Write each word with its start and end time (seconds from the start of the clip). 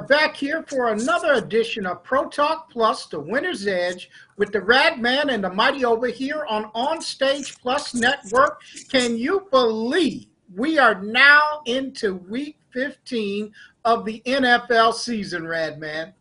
are 0.00 0.06
back 0.06 0.34
here 0.34 0.64
for 0.66 0.94
another 0.94 1.34
edition 1.34 1.84
of 1.84 2.02
Pro 2.02 2.26
Talk 2.26 2.70
Plus, 2.70 3.04
the 3.04 3.20
Winner's 3.20 3.66
Edge, 3.66 4.08
with 4.38 4.50
the 4.50 4.62
Rad 4.62 4.98
Man 4.98 5.28
and 5.28 5.44
the 5.44 5.50
Mighty 5.50 5.84
over 5.84 6.06
here 6.06 6.46
on 6.48 6.70
On 6.74 7.02
Stage 7.02 7.58
Plus 7.60 7.92
Network. 7.92 8.62
Can 8.90 9.18
you 9.18 9.46
believe 9.50 10.24
we 10.56 10.78
are 10.78 11.02
now 11.02 11.60
into 11.66 12.14
week 12.14 12.56
15 12.72 13.52
of 13.84 14.06
the 14.06 14.22
NFL 14.24 14.94
season, 14.94 15.46
Rad 15.46 15.78
Man? 15.78 16.14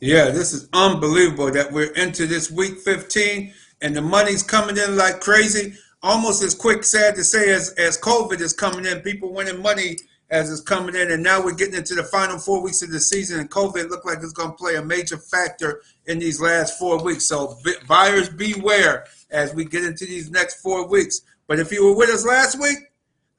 Yeah, 0.00 0.28
this 0.28 0.52
is 0.52 0.68
unbelievable 0.74 1.50
that 1.50 1.72
we're 1.72 1.92
into 1.94 2.26
this 2.26 2.50
week 2.50 2.78
15 2.80 3.54
and 3.80 3.96
the 3.96 4.02
money's 4.02 4.42
coming 4.42 4.76
in 4.76 4.98
like 4.98 5.20
crazy. 5.20 5.72
Almost 6.02 6.42
as 6.42 6.54
quick, 6.54 6.84
sad 6.84 7.14
to 7.14 7.24
say, 7.24 7.52
as, 7.52 7.70
as 7.78 7.98
COVID 7.98 8.42
is 8.42 8.52
coming 8.52 8.84
in. 8.84 9.00
People 9.00 9.32
winning 9.32 9.62
money 9.62 9.96
as 10.30 10.50
it's 10.50 10.60
coming 10.60 10.94
in, 10.94 11.10
and 11.10 11.22
now 11.22 11.42
we're 11.42 11.54
getting 11.54 11.74
into 11.74 11.94
the 11.94 12.04
final 12.04 12.38
four 12.38 12.62
weeks 12.62 12.82
of 12.82 12.90
the 12.90 13.00
season, 13.00 13.40
and 13.40 13.50
COVID 13.50 13.88
looked 13.88 14.04
like 14.04 14.18
it's 14.18 14.32
going 14.32 14.50
to 14.50 14.56
play 14.56 14.76
a 14.76 14.82
major 14.82 15.16
factor 15.16 15.80
in 16.06 16.18
these 16.18 16.40
last 16.40 16.78
four 16.78 17.02
weeks. 17.02 17.26
So 17.26 17.56
buyers 17.86 18.28
beware 18.28 19.06
as 19.30 19.54
we 19.54 19.64
get 19.64 19.84
into 19.84 20.04
these 20.04 20.30
next 20.30 20.60
four 20.60 20.86
weeks. 20.86 21.22
But 21.46 21.58
if 21.58 21.72
you 21.72 21.84
were 21.84 21.96
with 21.96 22.10
us 22.10 22.26
last 22.26 22.60
week, 22.60 22.78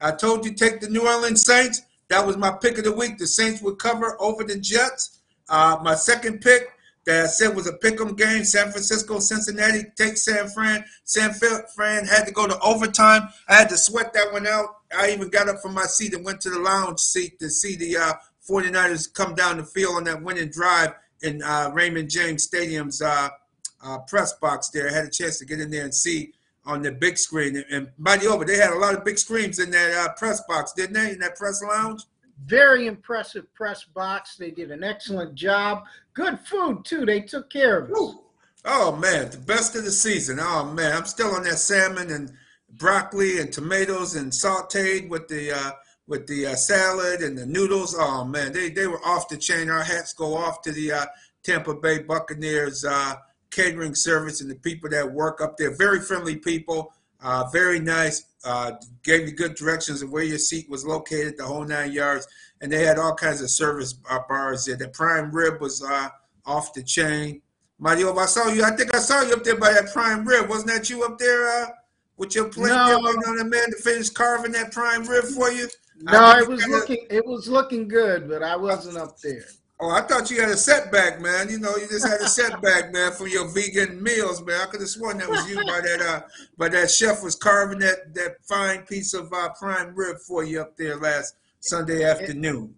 I 0.02 0.12
told 0.12 0.46
you 0.46 0.54
take 0.54 0.80
the 0.80 0.90
New 0.90 1.08
Orleans 1.08 1.46
Saints. 1.46 1.84
That 2.08 2.26
was 2.26 2.38
my 2.38 2.52
pick 2.52 2.80
of 2.80 2.86
the 2.86 2.92
week. 2.92 3.20
The 3.20 3.28
Saints 3.28 3.62
would 3.62 3.78
cover 3.78 4.18
over 4.20 4.44
the 4.44 4.58
Jets. 4.58 5.20
Uh, 5.48 5.78
my 5.84 5.94
second 5.94 6.42
pick 6.42 6.70
that 7.06 7.26
I 7.26 7.28
said 7.28 7.56
was 7.56 7.68
a 7.68 7.74
pick'em 7.74 8.18
game. 8.18 8.44
San 8.44 8.72
Francisco, 8.72 9.20
Cincinnati, 9.20 9.84
take 9.96 10.18
San 10.18 10.48
Fran. 10.50 10.84
San 11.04 11.34
Fran 11.76 12.06
had 12.06 12.26
to 12.26 12.32
go 12.32 12.48
to 12.48 12.60
overtime. 12.60 13.30
I 13.48 13.56
had 13.56 13.70
to 13.70 13.78
sweat 13.78 14.14
that 14.14 14.32
one 14.32 14.48
out. 14.48 14.79
I 14.98 15.12
even 15.12 15.30
got 15.30 15.50
up 15.50 15.62
from 15.62 15.74
my 15.74 15.84
seat 15.84 16.14
and 16.14 16.26
went 16.26 16.42
to 16.42 16.50
the 16.50 16.60
lounge 16.60 17.00
seat 17.00 17.40
to 17.40 17.50
see 17.50 17.76
the 17.76 17.98
uh, 17.98 18.14
49ers 18.50 19.14
come 19.14 19.36
down 19.36 19.58
the 19.58 19.64
field 19.64 19.98
on 19.98 20.04
that 20.06 20.22
winning 20.22 20.50
drive 20.50 20.94
in 21.22 21.44
uh, 21.44 21.70
Raymond 21.74 22.10
James 22.10 22.44
Stadium's 22.44 23.02
uh, 23.02 23.30
uh, 23.84 24.00
press 24.00 24.34
box 24.34 24.70
there. 24.70 24.90
I 24.90 24.94
had 24.94 25.06
a 25.06 25.10
chance 25.10 25.38
to 25.40 25.46
get 25.46 25.60
in 25.60 25.70
there 25.70 25.84
and 25.84 25.94
see 25.94 26.34
on 26.66 26.82
the 26.82 26.92
big 26.92 27.18
screen. 27.18 27.56
And, 27.56 27.66
and 27.70 27.90
by 28.00 28.18
the 28.18 28.28
over, 28.28 28.46
they 28.46 28.58
had 28.58 28.72
a 28.72 28.78
lot 28.78 28.96
of 28.96 29.06
big 29.06 29.20
screens 29.20 29.60
in 29.60 29.70
that 29.72 29.94
uh, 29.94 30.14
press 30.14 30.42
box, 30.48 30.74
didn't 30.74 30.94
they, 30.94 31.12
in 31.12 31.20
that 31.20 31.36
press 31.36 31.62
lounge? 31.62 32.04
Very 32.46 32.88
impressive 32.88 33.54
press 33.54 33.84
box. 33.84 34.38
They 34.38 34.52
did 34.52 34.72
an 34.72 34.84
excellent 34.84 35.36
job. 35.36 35.84
Good 36.14 36.40
food, 36.40 36.86
too. 36.86 37.06
They 37.06 37.22
took 37.22 37.50
care 37.50 37.80
of 37.80 37.92
us. 37.92 38.16
Oh, 38.66 38.96
man, 38.96 39.30
the 39.30 39.38
best 39.38 39.76
of 39.76 39.84
the 39.84 39.92
season. 39.92 40.40
Oh, 40.42 40.66
man, 40.66 40.96
I'm 40.96 41.06
still 41.06 41.36
on 41.36 41.44
that 41.44 41.60
salmon 41.60 42.10
and– 42.10 42.34
broccoli 42.78 43.40
and 43.40 43.52
tomatoes 43.52 44.16
and 44.16 44.32
sautéed 44.32 45.10
with 45.10 45.28
the 45.28 45.52
uh, 45.52 45.72
with 46.08 46.28
the 46.28 46.48
uh, 46.48 46.56
salad 46.56 47.22
and 47.22 47.38
the 47.38 47.46
noodles. 47.46 47.96
Oh 47.98 48.24
man, 48.26 48.52
they 48.52 48.70
they 48.70 48.88
were 48.88 49.04
off 49.06 49.30
the 49.30 49.38
chain. 49.38 49.70
Our 49.70 49.84
hats 49.84 50.14
go 50.14 50.36
off 50.36 50.62
to 50.64 50.72
the 50.72 50.92
uh, 50.92 51.06
Tampa 51.44 51.76
Bay 51.76 52.00
Buccaneers 52.00 52.86
uh, 52.86 53.16
catering 53.52 53.96
service 53.96 54.42
and 54.42 54.50
the 54.50 54.56
people 54.56 54.90
that 54.90 55.12
work 55.12 55.42
up 55.42 55.58
there. 55.58 55.76
Very 55.76 56.00
friendly 56.00 56.36
people, 56.36 56.94
uh, 57.22 57.46
very 57.52 57.80
nice. 57.80 58.26
Uh, 58.46 58.72
gave 59.04 59.28
you 59.28 59.36
good 59.36 59.56
directions 59.56 60.02
of 60.02 60.12
where 60.12 60.24
your 60.24 60.38
seat 60.38 60.70
was 60.70 60.86
located, 60.86 61.38
the 61.38 61.44
whole 61.44 61.66
nine 61.66 61.92
yards, 61.92 62.26
and 62.62 62.72
they 62.72 62.86
had 62.86 62.98
all 62.98 63.14
kinds 63.14 63.42
of 63.42 63.50
service 63.50 63.94
bars 64.30 64.66
there. 64.66 64.78
The 64.78 64.88
prime 64.88 65.30
rib 65.32 65.60
was 65.60 65.86
off 66.46 66.74
the 66.74 66.82
chain. 66.82 67.42
Mario, 67.78 68.16
I 68.18 68.26
saw 68.26 68.48
you. 68.48 68.64
I 68.64 68.72
think 68.72 68.96
I 68.96 69.00
saw 69.00 69.22
you 69.22 69.34
up 69.34 69.44
there 69.44 69.58
by 69.58 69.74
that 69.74 69.92
prime 69.94 70.26
rib. 70.26 70.50
Wasn't 70.50 70.70
that 70.70 70.90
you 70.90 71.04
up 71.04 71.18
there? 71.18 71.74
With 72.20 72.36
your 72.36 72.50
plate 72.50 72.70
no. 72.70 72.86
there 72.86 73.00
waiting 73.00 73.24
on 73.28 73.40
a 73.40 73.46
man 73.46 73.72
to 73.72 73.78
finish 73.78 74.10
carving 74.10 74.52
that 74.52 74.72
prime 74.72 75.04
rib 75.06 75.24
for 75.24 75.50
you? 75.50 75.68
No, 76.02 76.38
it 76.38 76.48
was 76.48 76.66
looking 76.68 77.08
it 77.10 77.26
was 77.26 77.48
looking 77.48 77.88
good, 77.88 78.30
but 78.30 78.44
I 78.44 78.56
wasn't 78.56 78.98
up 78.98 79.20
there. 79.20 79.46
Oh, 79.82 79.92
I 79.92 80.02
thought 80.02 80.30
you 80.30 80.42
had 80.42 80.50
a 80.50 80.58
setback, 80.58 81.22
man. 81.22 81.50
You 81.50 81.58
know, 81.58 81.78
you 81.78 81.88
just 81.88 82.06
had 82.06 82.20
a 82.20 82.28
setback, 82.28 82.92
man, 82.92 83.14
for 83.14 83.28
your 83.28 83.48
vegan 83.48 84.04
meals, 84.04 84.44
man. 84.46 84.60
I 84.60 84.66
could 84.66 84.82
have 84.82 84.90
sworn 84.90 85.18
that 85.20 85.30
was 85.30 85.50
you 85.50 85.56
by 85.66 85.80
that 85.82 86.02
uh 86.02 86.22
by 86.58 86.70
that 86.70 86.92
chef 86.92 87.24
was 87.24 87.36
carving 87.36 87.80
that 87.80 88.14
that 88.14 88.44
fine 88.44 88.84
piece 88.84 89.14
of 89.14 89.32
uh, 89.34 89.50
prime 89.58 89.96
rib 89.96 90.18
for 90.18 90.44
you 90.44 90.62
up 90.62 90.76
there 90.78 90.98
last 90.98 91.36
Sunday 91.62 92.04
afternoon. 92.04 92.76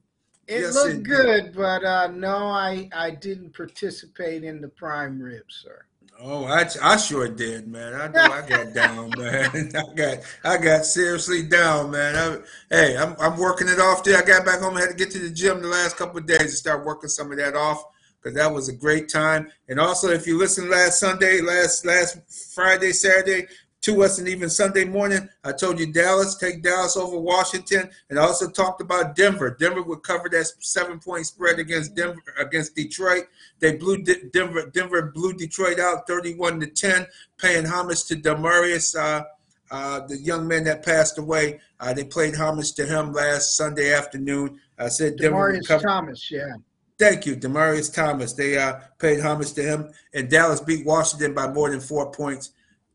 It, 0.47 0.55
it 0.55 0.61
yes, 0.61 0.75
looked 0.75 0.95
it 0.95 1.03
good, 1.03 1.53
but 1.55 1.83
uh 1.83 2.07
no, 2.07 2.47
I 2.47 2.89
I 2.93 3.11
didn't 3.11 3.55
participate 3.55 4.43
in 4.43 4.61
the 4.61 4.69
prime 4.69 5.19
rib, 5.19 5.45
sir. 5.49 5.85
Oh, 6.23 6.45
I, 6.45 6.65
I 6.83 6.97
sure 6.97 7.27
did, 7.27 7.67
man. 7.67 7.93
I 7.95 8.07
know 8.07 8.31
I 8.31 8.47
got 8.47 8.73
down, 8.73 9.09
man. 9.17 9.71
I 9.75 9.93
got 9.95 10.17
I 10.43 10.57
got 10.57 10.85
seriously 10.85 11.41
down, 11.41 11.89
man. 11.89 12.15
I, 12.15 12.75
hey, 12.75 12.97
I'm 12.97 13.15
I'm 13.19 13.37
working 13.37 13.67
it 13.67 13.79
off 13.79 14.03
there. 14.03 14.21
I 14.21 14.25
got 14.25 14.45
back 14.45 14.59
home. 14.59 14.77
I 14.77 14.81
had 14.81 14.89
to 14.91 14.95
get 14.95 15.09
to 15.11 15.19
the 15.19 15.31
gym 15.31 15.61
the 15.61 15.67
last 15.67 15.97
couple 15.97 16.19
of 16.19 16.27
days 16.27 16.39
to 16.39 16.49
start 16.49 16.85
working 16.85 17.09
some 17.09 17.31
of 17.31 17.37
that 17.39 17.55
off 17.55 17.83
because 18.21 18.35
that 18.35 18.53
was 18.53 18.69
a 18.69 18.73
great 18.73 19.09
time. 19.09 19.49
And 19.67 19.79
also, 19.79 20.09
if 20.09 20.27
you 20.27 20.37
listened 20.37 20.69
last 20.69 20.99
Sunday, 20.99 21.41
last 21.41 21.85
last 21.85 22.19
Friday, 22.53 22.91
Saturday, 22.91 23.47
to 23.81 24.03
us 24.03 24.19
and 24.19 24.27
even 24.27 24.49
Sunday 24.49 24.85
morning. 24.85 25.27
I 25.43 25.51
told 25.51 25.79
you 25.79 25.91
Dallas, 25.91 26.35
take 26.35 26.61
Dallas 26.61 26.95
over 26.95 27.19
Washington, 27.19 27.89
and 28.09 28.19
I 28.19 28.23
also 28.23 28.49
talked 28.49 28.81
about 28.81 29.15
Denver. 29.15 29.55
Denver 29.59 29.81
would 29.81 30.03
cover 30.03 30.29
that 30.29 30.51
seven 30.59 30.99
point 30.99 31.25
spread 31.25 31.59
against 31.59 31.95
Denver 31.95 32.21
against 32.39 32.75
Detroit. 32.75 33.25
They 33.59 33.75
blew 33.75 34.03
Denver. 34.03 34.69
Denver 34.71 35.11
blew 35.13 35.33
Detroit 35.33 35.79
out 35.79 36.07
31 36.07 36.59
to 36.61 36.67
10, 36.67 37.07
paying 37.37 37.65
homage 37.65 38.05
to 38.05 38.15
Demaryius. 38.15 38.95
uh, 38.95 39.23
uh, 39.71 40.05
the 40.07 40.17
young 40.17 40.45
man 40.45 40.65
that 40.65 40.83
passed 40.83 41.17
away. 41.17 41.57
Uh, 41.79 41.93
they 41.93 42.03
played 42.03 42.35
homage 42.35 42.73
to 42.73 42.85
him 42.85 43.13
last 43.13 43.55
Sunday 43.55 43.93
afternoon. 43.93 44.59
I 44.77 44.89
said 44.89 45.17
Demaryius 45.17 45.65
Denver 45.65 45.83
Thomas, 45.87 46.29
yeah. 46.29 46.55
Thank 46.99 47.25
you, 47.25 47.37
Demaryius 47.37 47.93
Thomas. 47.93 48.33
They 48.33 48.57
uh, 48.57 48.81
paid 48.99 49.21
homage 49.21 49.53
to 49.53 49.63
him, 49.63 49.89
and 50.13 50.29
Dallas 50.29 50.59
beat 50.59 50.85
Washington 50.85 51.33
by 51.33 51.47
more 51.47 51.69
than 51.69 51.79
four 51.79 52.11
points 52.11 52.51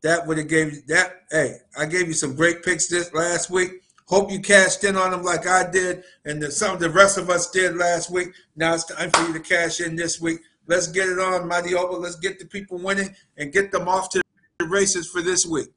that 0.07 0.25
would 0.25 0.37
have 0.37 0.47
gave 0.47 0.73
you 0.73 0.81
that. 0.87 1.23
Hey, 1.29 1.57
I 1.77 1.85
gave 1.85 2.07
you 2.07 2.13
some 2.13 2.33
great 2.33 2.63
picks 2.63 2.87
this 2.87 3.13
last 3.13 3.49
week. 3.49 3.81
Hope 4.05 4.31
you 4.31 4.39
cashed 4.39 4.85
in 4.85 4.95
on 4.95 5.11
them 5.11 5.21
like 5.21 5.45
I 5.45 5.69
did, 5.69 6.03
and 6.23 6.41
the, 6.41 6.49
some 6.49 6.73
of 6.73 6.79
the 6.79 6.89
rest 6.89 7.17
of 7.17 7.29
us 7.29 7.51
did 7.51 7.75
last 7.75 8.09
week. 8.09 8.29
Now 8.55 8.73
it's 8.73 8.85
time 8.85 9.11
for 9.11 9.27
you 9.27 9.33
to 9.33 9.41
cash 9.41 9.81
in 9.81 9.97
this 9.97 10.21
week. 10.21 10.39
Let's 10.65 10.87
get 10.87 11.09
it 11.09 11.19
on, 11.19 11.45
Mighty 11.45 11.75
Over. 11.75 11.97
Let's 11.97 12.15
get 12.15 12.39
the 12.39 12.45
people 12.45 12.77
winning 12.77 13.13
and 13.35 13.51
get 13.51 13.69
them 13.69 13.89
off 13.89 14.09
to 14.11 14.21
the 14.59 14.65
races 14.67 15.09
for 15.09 15.21
this 15.21 15.45
week. 15.45 15.67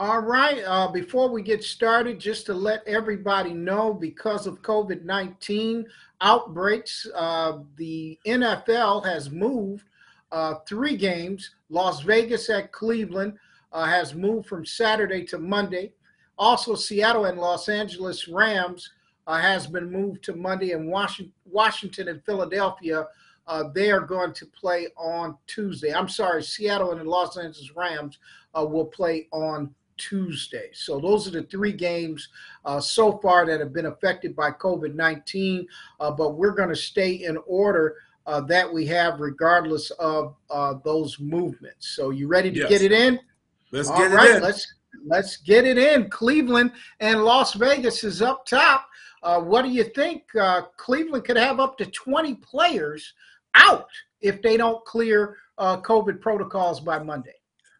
All 0.00 0.20
right. 0.20 0.60
Uh, 0.66 0.88
before 0.88 1.28
we 1.28 1.40
get 1.40 1.62
started, 1.62 2.18
just 2.18 2.46
to 2.46 2.54
let 2.54 2.82
everybody 2.84 3.52
know, 3.52 3.94
because 3.94 4.48
of 4.48 4.60
COVID 4.62 5.04
19 5.04 5.86
outbreaks, 6.20 7.06
uh, 7.14 7.58
the 7.76 8.18
NFL 8.26 9.06
has 9.06 9.30
moved 9.30 9.84
uh, 10.32 10.54
three 10.66 10.96
games. 10.96 11.54
Las 11.70 12.02
Vegas 12.02 12.48
at 12.50 12.72
Cleveland 12.72 13.38
uh, 13.72 13.84
has 13.84 14.14
moved 14.14 14.46
from 14.46 14.64
Saturday 14.64 15.24
to 15.24 15.38
Monday. 15.38 15.92
Also, 16.38 16.74
Seattle 16.74 17.26
and 17.26 17.38
Los 17.38 17.68
Angeles 17.68 18.28
Rams 18.28 18.90
uh, 19.26 19.40
has 19.40 19.66
been 19.66 19.90
moved 19.90 20.22
to 20.24 20.34
Monday, 20.34 20.72
and 20.72 20.88
Washington, 20.88 21.32
Washington 21.44 22.08
and 22.08 22.24
Philadelphia 22.24 23.06
uh, 23.48 23.64
they 23.74 23.90
are 23.90 24.00
going 24.00 24.32
to 24.34 24.46
play 24.46 24.88
on 24.96 25.36
Tuesday. 25.46 25.92
I'm 25.92 26.08
sorry, 26.08 26.42
Seattle 26.42 26.92
and 26.92 27.00
the 27.00 27.04
Los 27.04 27.38
Angeles 27.38 27.74
Rams 27.74 28.18
uh, 28.56 28.64
will 28.64 28.84
play 28.84 29.26
on 29.32 29.74
Tuesday. 29.96 30.68
So 30.74 31.00
those 31.00 31.26
are 31.26 31.30
the 31.30 31.44
three 31.44 31.72
games 31.72 32.28
uh, 32.66 32.78
so 32.78 33.18
far 33.18 33.46
that 33.46 33.58
have 33.58 33.72
been 33.72 33.86
affected 33.86 34.36
by 34.36 34.50
COVID 34.50 34.94
19. 34.94 35.66
Uh, 35.98 36.10
but 36.10 36.34
we're 36.34 36.52
going 36.52 36.68
to 36.68 36.76
stay 36.76 37.12
in 37.24 37.38
order 37.46 37.96
uh, 38.28 38.42
that 38.42 38.70
we 38.70 38.84
have, 38.86 39.20
regardless 39.20 39.90
of 39.92 40.36
uh, 40.50 40.74
those 40.84 41.18
movements. 41.18 41.88
So, 41.96 42.10
you 42.10 42.28
ready 42.28 42.50
to 42.50 42.58
yes. 42.58 42.68
get 42.68 42.82
it 42.82 42.92
in? 42.92 43.18
Let's 43.72 43.88
All 43.88 43.96
get 43.96 44.10
right, 44.10 44.30
it 44.30 44.36
in. 44.36 44.42
Let's 44.42 44.74
let's 45.06 45.36
get 45.38 45.64
it 45.64 45.78
in. 45.78 46.10
Cleveland 46.10 46.72
and 47.00 47.24
Las 47.24 47.54
Vegas 47.54 48.04
is 48.04 48.20
up 48.20 48.44
top. 48.44 48.86
Uh, 49.22 49.40
what 49.40 49.62
do 49.62 49.70
you 49.70 49.84
think? 49.84 50.24
Uh, 50.38 50.62
Cleveland 50.76 51.24
could 51.24 51.38
have 51.38 51.58
up 51.58 51.78
to 51.78 51.86
20 51.86 52.34
players 52.36 53.14
out 53.54 53.88
if 54.20 54.42
they 54.42 54.56
don't 54.56 54.84
clear 54.84 55.36
uh, 55.56 55.80
COVID 55.80 56.20
protocols 56.20 56.80
by 56.80 56.98
Monday. 56.98 57.34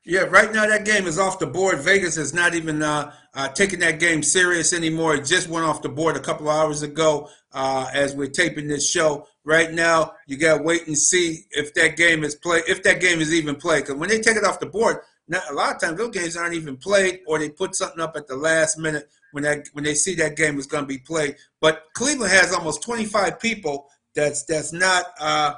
Yeah, 0.09 0.21
right 0.21 0.51
now 0.51 0.67
that 0.67 0.87
game 0.87 1.07
is 1.07 1.19
off 1.19 1.39
the 1.39 1.47
board. 1.47 1.81
Vegas 1.81 2.17
is 2.17 2.33
not 2.33 2.55
even 2.55 2.83
uh, 2.83 3.13
uh, 3.35 3.49
taking 3.49 3.81
that 3.81 4.01
game 4.01 4.23
serious 4.23 4.73
anymore. 4.73 5.17
It 5.17 5.27
just 5.27 5.51
went 5.51 5.67
off 5.67 5.83
the 5.83 5.91
board 5.91 6.17
a 6.17 6.21
couple 6.21 6.49
hours 6.49 6.81
ago 6.81 7.29
uh, 7.53 7.91
as 7.93 8.17
we're 8.17 8.31
taping 8.31 8.69
this 8.69 8.89
show. 8.89 9.29
Right 9.45 9.71
now, 9.71 10.15
you 10.27 10.39
got 10.39 10.57
to 10.57 10.63
wait 10.63 10.87
and 10.87 10.97
see 10.97 11.45
if 11.51 11.75
that 11.75 11.99
game 11.99 12.25
is 12.25 12.35
played, 12.35 12.65
if 12.67 12.83
that 12.85 13.03
game 13.03 13.21
is 13.21 13.35
even 13.35 13.55
played. 13.57 13.83
Because 13.83 13.97
when 13.97 14.09
they 14.09 14.19
take 14.19 14.39
it 14.39 14.45
off 14.45 14.61
the 14.61 14.65
board, 14.65 14.97
not, 15.29 15.43
a 15.51 15.53
lot 15.53 15.75
of 15.75 15.81
times 15.83 15.99
those 15.99 16.17
games 16.17 16.39
aren't 16.39 16.55
even 16.55 16.79
played, 16.79 17.21
or 17.27 17.39
they 17.39 17.51
put 17.51 17.75
something 17.75 18.01
up 18.01 18.17
at 18.17 18.27
the 18.27 18.37
last 18.37 18.79
minute 18.79 19.11
when 19.33 19.45
that 19.45 19.69
when 19.75 19.85
they 19.85 19.95
see 19.95 20.15
that 20.15 20.39
game 20.39 20.59
is 20.59 20.67
going 20.67 20.85
to 20.85 20.89
be 20.89 20.97
played. 20.97 21.37
But 21.61 21.83
Cleveland 21.93 22.33
has 22.33 22.55
almost 22.55 22.83
25 22.83 23.39
people 23.41 23.91
that's 24.15 24.45
that's 24.45 24.73
not 24.73 25.05
uh, 25.21 25.53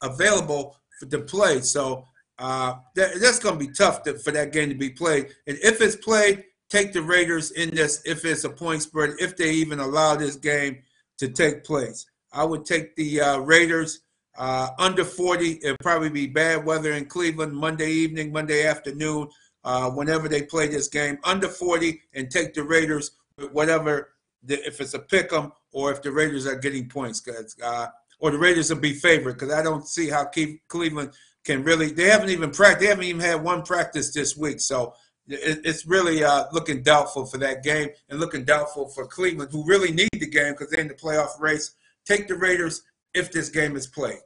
available 0.00 0.76
for, 1.00 1.06
to 1.06 1.18
play. 1.22 1.60
So 1.62 2.06
uh, 2.38 2.74
that, 2.94 3.20
that's 3.20 3.38
going 3.38 3.58
to 3.58 3.66
be 3.66 3.72
tough 3.72 4.02
to, 4.04 4.18
for 4.18 4.30
that 4.32 4.52
game 4.52 4.68
to 4.68 4.74
be 4.74 4.90
played. 4.90 5.28
And 5.46 5.58
if 5.62 5.80
it's 5.80 5.96
played, 5.96 6.44
take 6.68 6.92
the 6.92 7.02
Raiders 7.02 7.52
in 7.52 7.74
this 7.74 8.02
if 8.04 8.24
it's 8.24 8.44
a 8.44 8.50
point 8.50 8.82
spread, 8.82 9.14
if 9.18 9.36
they 9.36 9.52
even 9.52 9.80
allow 9.80 10.16
this 10.16 10.36
game 10.36 10.82
to 11.18 11.28
take 11.28 11.64
place. 11.64 12.06
I 12.32 12.44
would 12.44 12.66
take 12.66 12.94
the 12.96 13.20
uh, 13.20 13.38
Raiders 13.38 14.00
uh, 14.36 14.68
under 14.78 15.04
40. 15.04 15.60
It'll 15.62 15.76
probably 15.80 16.10
be 16.10 16.26
bad 16.26 16.64
weather 16.64 16.92
in 16.92 17.06
Cleveland 17.06 17.54
Monday 17.54 17.90
evening, 17.90 18.32
Monday 18.32 18.66
afternoon, 18.66 19.28
uh, 19.64 19.90
whenever 19.90 20.28
they 20.28 20.42
play 20.42 20.68
this 20.68 20.88
game. 20.88 21.18
Under 21.24 21.48
40 21.48 22.00
and 22.14 22.30
take 22.30 22.52
the 22.52 22.62
Raiders 22.62 23.12
whatever, 23.52 24.10
the, 24.42 24.64
if 24.66 24.80
it's 24.80 24.94
a 24.94 24.98
pick 24.98 25.32
'em 25.32 25.52
or 25.72 25.92
if 25.92 26.02
the 26.02 26.10
Raiders 26.10 26.46
are 26.46 26.56
getting 26.56 26.88
points. 26.88 27.20
Cause, 27.20 27.56
uh, 27.62 27.88
or 28.18 28.30
the 28.30 28.38
Raiders 28.38 28.70
will 28.70 28.80
be 28.80 28.94
favored 28.94 29.34
because 29.34 29.52
I 29.52 29.62
don't 29.62 29.86
see 29.86 30.08
how 30.08 30.30
Cleveland 30.68 31.12
can 31.46 31.62
really. 31.62 31.92
They 31.92 32.08
haven't 32.08 32.30
even 32.30 32.50
practiced. 32.50 32.80
They 32.80 32.86
haven't 32.86 33.04
even 33.04 33.20
had 33.22 33.42
one 33.42 33.62
practice 33.62 34.12
this 34.12 34.36
week. 34.36 34.60
So 34.60 34.94
it, 35.28 35.60
it's 35.64 35.86
really 35.86 36.22
uh, 36.24 36.44
looking 36.52 36.82
doubtful 36.82 37.24
for 37.24 37.38
that 37.38 37.62
game 37.62 37.88
and 38.10 38.20
looking 38.20 38.44
doubtful 38.44 38.88
for 38.88 39.06
Cleveland, 39.06 39.50
who 39.52 39.64
really 39.64 39.92
need 39.92 40.10
the 40.12 40.28
game 40.28 40.52
because 40.52 40.70
they're 40.70 40.80
in 40.80 40.88
the 40.88 40.94
playoff 40.94 41.40
race. 41.40 41.74
Take 42.04 42.28
the 42.28 42.34
Raiders 42.34 42.82
if 43.14 43.32
this 43.32 43.48
game 43.48 43.76
is 43.76 43.86
played. 43.86 44.18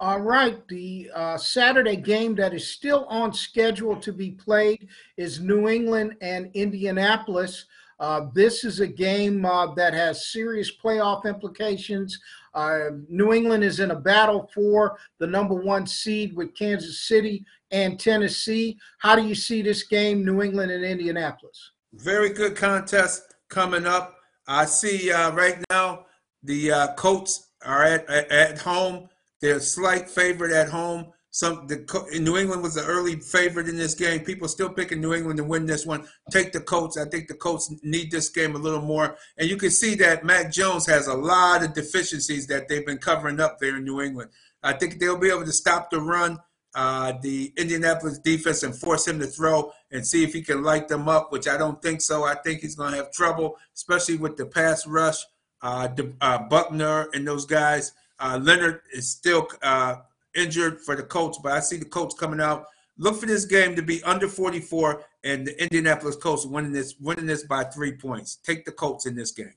All 0.00 0.20
right. 0.20 0.66
The 0.68 1.10
uh, 1.14 1.36
Saturday 1.36 1.96
game 1.96 2.34
that 2.36 2.54
is 2.54 2.68
still 2.68 3.04
on 3.06 3.32
schedule 3.32 3.96
to 3.96 4.12
be 4.12 4.30
played 4.30 4.88
is 5.16 5.40
New 5.40 5.68
England 5.68 6.14
and 6.20 6.50
Indianapolis. 6.54 7.66
Uh, 8.00 8.26
this 8.32 8.64
is 8.64 8.80
a 8.80 8.86
game 8.86 9.44
uh, 9.44 9.74
that 9.74 9.92
has 9.92 10.28
serious 10.28 10.70
playoff 10.76 11.24
implications. 11.24 12.18
Uh, 12.54 12.90
New 13.08 13.32
England 13.32 13.64
is 13.64 13.80
in 13.80 13.90
a 13.90 13.98
battle 13.98 14.48
for 14.54 14.98
the 15.18 15.26
number 15.26 15.54
one 15.54 15.86
seed 15.86 16.34
with 16.36 16.54
Kansas 16.54 17.02
City 17.02 17.44
and 17.70 17.98
Tennessee. 17.98 18.78
How 18.98 19.16
do 19.16 19.26
you 19.26 19.34
see 19.34 19.62
this 19.62 19.82
game, 19.82 20.24
New 20.24 20.42
England 20.42 20.70
and 20.70 20.84
Indianapolis? 20.84 21.72
Very 21.94 22.30
good 22.30 22.56
contest 22.56 23.34
coming 23.48 23.86
up. 23.86 24.16
I 24.46 24.64
see 24.64 25.12
uh, 25.12 25.32
right 25.32 25.62
now 25.70 26.06
the 26.42 26.72
uh, 26.72 26.94
Colts 26.94 27.50
are 27.64 27.84
at, 27.84 28.08
at, 28.08 28.58
home. 28.58 29.08
They're 29.40 29.60
slight 29.60 30.08
favorite 30.08 30.52
at 30.52 30.68
home. 30.68 31.12
Some 31.38 31.68
the 31.68 32.18
New 32.18 32.36
England 32.36 32.64
was 32.64 32.74
the 32.74 32.84
early 32.84 33.14
favorite 33.14 33.68
in 33.68 33.76
this 33.76 33.94
game. 33.94 34.24
People 34.24 34.48
still 34.48 34.68
picking 34.68 35.00
New 35.00 35.14
England 35.14 35.36
to 35.36 35.44
win 35.44 35.66
this 35.66 35.86
one. 35.86 36.04
Take 36.32 36.50
the 36.50 36.58
Colts. 36.58 36.98
I 36.98 37.04
think 37.04 37.28
the 37.28 37.34
Colts 37.34 37.72
need 37.84 38.10
this 38.10 38.28
game 38.28 38.56
a 38.56 38.58
little 38.58 38.80
more. 38.80 39.16
And 39.36 39.48
you 39.48 39.56
can 39.56 39.70
see 39.70 39.94
that 39.94 40.24
Mac 40.24 40.50
Jones 40.50 40.84
has 40.86 41.06
a 41.06 41.14
lot 41.14 41.62
of 41.62 41.74
deficiencies 41.74 42.48
that 42.48 42.66
they've 42.66 42.84
been 42.84 42.98
covering 42.98 43.38
up 43.38 43.60
there 43.60 43.76
in 43.76 43.84
New 43.84 44.00
England. 44.00 44.30
I 44.64 44.72
think 44.72 44.98
they'll 44.98 45.16
be 45.16 45.30
able 45.30 45.44
to 45.44 45.52
stop 45.52 45.90
the 45.90 46.00
run, 46.00 46.40
uh, 46.74 47.12
the 47.22 47.52
Indianapolis 47.56 48.18
defense, 48.18 48.64
and 48.64 48.74
force 48.74 49.06
him 49.06 49.20
to 49.20 49.26
throw 49.28 49.72
and 49.92 50.04
see 50.04 50.24
if 50.24 50.32
he 50.32 50.42
can 50.42 50.64
light 50.64 50.88
them 50.88 51.08
up. 51.08 51.30
Which 51.30 51.46
I 51.46 51.56
don't 51.56 51.80
think 51.80 52.00
so. 52.00 52.24
I 52.24 52.34
think 52.34 52.62
he's 52.62 52.74
going 52.74 52.90
to 52.90 52.96
have 52.96 53.12
trouble, 53.12 53.58
especially 53.76 54.16
with 54.16 54.36
the 54.36 54.46
pass 54.46 54.88
rush. 54.88 55.24
Uh, 55.62 55.86
uh, 56.20 56.38
Buckner 56.48 57.10
and 57.12 57.24
those 57.24 57.46
guys. 57.46 57.92
Uh, 58.18 58.40
Leonard 58.42 58.80
is 58.92 59.08
still 59.08 59.46
uh, 59.62 59.98
injured 60.38 60.80
for 60.80 60.96
the 60.96 61.02
Colts, 61.02 61.38
but 61.42 61.52
I 61.52 61.60
see 61.60 61.76
the 61.76 61.84
Colts 61.84 62.14
coming 62.14 62.40
out. 62.40 62.66
Look 62.96 63.20
for 63.20 63.26
this 63.26 63.44
game 63.44 63.76
to 63.76 63.82
be 63.82 64.02
under 64.02 64.28
44 64.28 65.04
and 65.24 65.46
the 65.46 65.62
Indianapolis 65.62 66.16
Colts 66.16 66.46
winning 66.46 66.72
this 66.72 66.96
winning 67.00 67.26
this 67.26 67.44
by 67.44 67.64
three 67.64 67.92
points. 67.92 68.36
Take 68.36 68.64
the 68.64 68.72
Colts 68.72 69.06
in 69.06 69.14
this 69.14 69.30
game. 69.30 69.54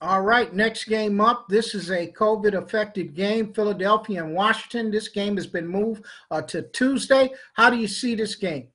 All 0.00 0.22
right, 0.22 0.52
next 0.52 0.84
game 0.84 1.20
up. 1.20 1.48
This 1.48 1.74
is 1.74 1.90
a 1.90 2.08
COVID 2.08 2.54
affected 2.54 3.14
game, 3.14 3.54
Philadelphia 3.54 4.22
and 4.22 4.34
Washington. 4.34 4.90
This 4.90 5.08
game 5.08 5.36
has 5.36 5.46
been 5.46 5.66
moved 5.66 6.04
uh, 6.30 6.42
to 6.42 6.62
Tuesday. 6.62 7.30
How 7.54 7.70
do 7.70 7.76
you 7.76 7.88
see 7.88 8.14
this 8.14 8.34
game? 8.34 8.68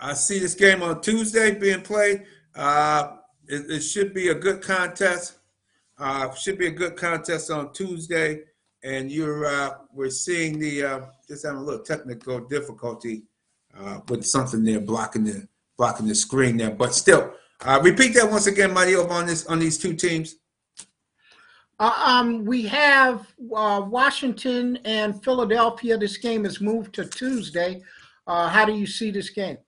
I 0.00 0.14
see 0.14 0.38
this 0.38 0.54
game 0.54 0.82
on 0.82 1.00
Tuesday 1.02 1.54
being 1.54 1.82
played. 1.82 2.24
Uh, 2.54 3.18
it, 3.46 3.70
it, 3.70 3.80
should 3.80 4.12
be 4.12 4.28
a 4.28 4.34
good 4.34 4.60
contest. 4.60 5.38
Uh, 5.98 6.34
should 6.34 6.58
be 6.58 6.66
a 6.66 6.72
good 6.72 6.96
contest 6.96 7.50
on 7.50 7.72
Tuesday 7.72 8.40
and 8.84 9.10
you're 9.10 9.46
uh, 9.46 9.70
we're 9.92 10.10
seeing 10.10 10.58
the 10.58 10.84
uh, 10.84 11.00
just 11.26 11.44
having 11.44 11.60
a 11.60 11.62
little 11.62 11.82
technical 11.82 12.38
difficulty 12.40 13.22
uh, 13.76 14.00
with 14.08 14.24
something 14.24 14.62
there 14.62 14.78
blocking 14.78 15.24
the 15.24 15.48
blocking 15.76 16.06
the 16.06 16.14
screen 16.14 16.58
there. 16.58 16.70
But 16.70 16.94
still, 16.94 17.32
uh, 17.62 17.80
repeat 17.82 18.14
that 18.14 18.30
once 18.30 18.46
again, 18.46 18.72
Mario, 18.72 19.08
on 19.08 19.26
this 19.26 19.46
on 19.46 19.58
these 19.58 19.78
two 19.78 19.94
teams. 19.94 20.36
Uh, 21.80 21.92
um, 22.06 22.44
we 22.44 22.62
have 22.66 23.26
uh, 23.56 23.82
Washington 23.84 24.78
and 24.84 25.22
Philadelphia. 25.24 25.98
This 25.98 26.18
game 26.18 26.46
is 26.46 26.60
moved 26.60 26.94
to 26.94 27.04
Tuesday. 27.04 27.82
how 28.26 28.64
do 28.64 28.74
you 28.74 28.86
see 28.86 29.10
this 29.10 29.30
game? 29.30 29.58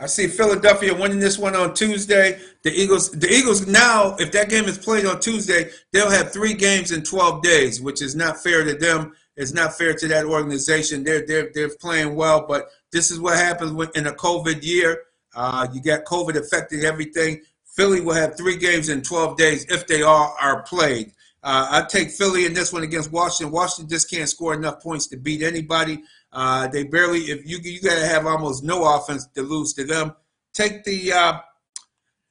I 0.00 0.06
see 0.06 0.28
Philadelphia 0.28 0.94
winning 0.94 1.18
this 1.18 1.38
one 1.38 1.54
on 1.54 1.74
Tuesday. 1.74 2.40
The 2.62 2.72
Eagles, 2.72 3.10
the 3.10 3.30
Eagles 3.30 3.66
now, 3.66 4.16
if 4.18 4.32
that 4.32 4.48
game 4.48 4.64
is 4.64 4.78
played 4.78 5.04
on 5.04 5.20
Tuesday, 5.20 5.70
they'll 5.92 6.10
have 6.10 6.32
three 6.32 6.54
games 6.54 6.90
in 6.90 7.02
12 7.02 7.42
days, 7.42 7.82
which 7.82 8.00
is 8.00 8.16
not 8.16 8.42
fair 8.42 8.64
to 8.64 8.74
them. 8.74 9.12
It's 9.36 9.52
not 9.52 9.76
fair 9.76 9.92
to 9.92 10.08
that 10.08 10.24
organization. 10.24 11.04
They're 11.04 11.24
they're 11.26 11.50
they're 11.54 11.76
playing 11.76 12.16
well, 12.16 12.46
but 12.46 12.70
this 12.92 13.10
is 13.10 13.20
what 13.20 13.36
happens 13.36 13.72
in 13.94 14.06
a 14.06 14.12
COVID 14.12 14.64
year. 14.64 15.02
Uh, 15.34 15.68
you 15.72 15.82
got 15.82 16.04
COVID 16.06 16.36
affecting 16.36 16.84
everything. 16.84 17.42
Philly 17.64 18.00
will 18.00 18.14
have 18.14 18.36
three 18.36 18.56
games 18.56 18.88
in 18.88 19.02
12 19.02 19.36
days 19.36 19.66
if 19.68 19.86
they 19.86 20.02
all 20.02 20.34
are 20.40 20.62
played. 20.62 21.12
Uh, 21.42 21.68
I 21.70 21.86
take 21.88 22.10
Philly 22.10 22.44
in 22.44 22.52
this 22.52 22.72
one 22.72 22.82
against 22.82 23.12
Washington. 23.12 23.52
Washington 23.52 23.88
just 23.88 24.10
can't 24.10 24.28
score 24.28 24.54
enough 24.54 24.82
points 24.82 25.06
to 25.08 25.16
beat 25.16 25.42
anybody. 25.42 26.02
Uh, 26.32 26.68
they 26.68 26.84
barely, 26.84 27.20
if 27.20 27.48
you 27.48 27.58
you 27.62 27.80
got 27.80 27.98
to 27.98 28.06
have 28.06 28.26
almost 28.26 28.62
no 28.62 28.96
offense 28.96 29.26
to 29.34 29.42
lose 29.42 29.72
to 29.74 29.84
them. 29.84 30.14
Take 30.52 30.84
the 30.84 31.12
uh, 31.12 31.38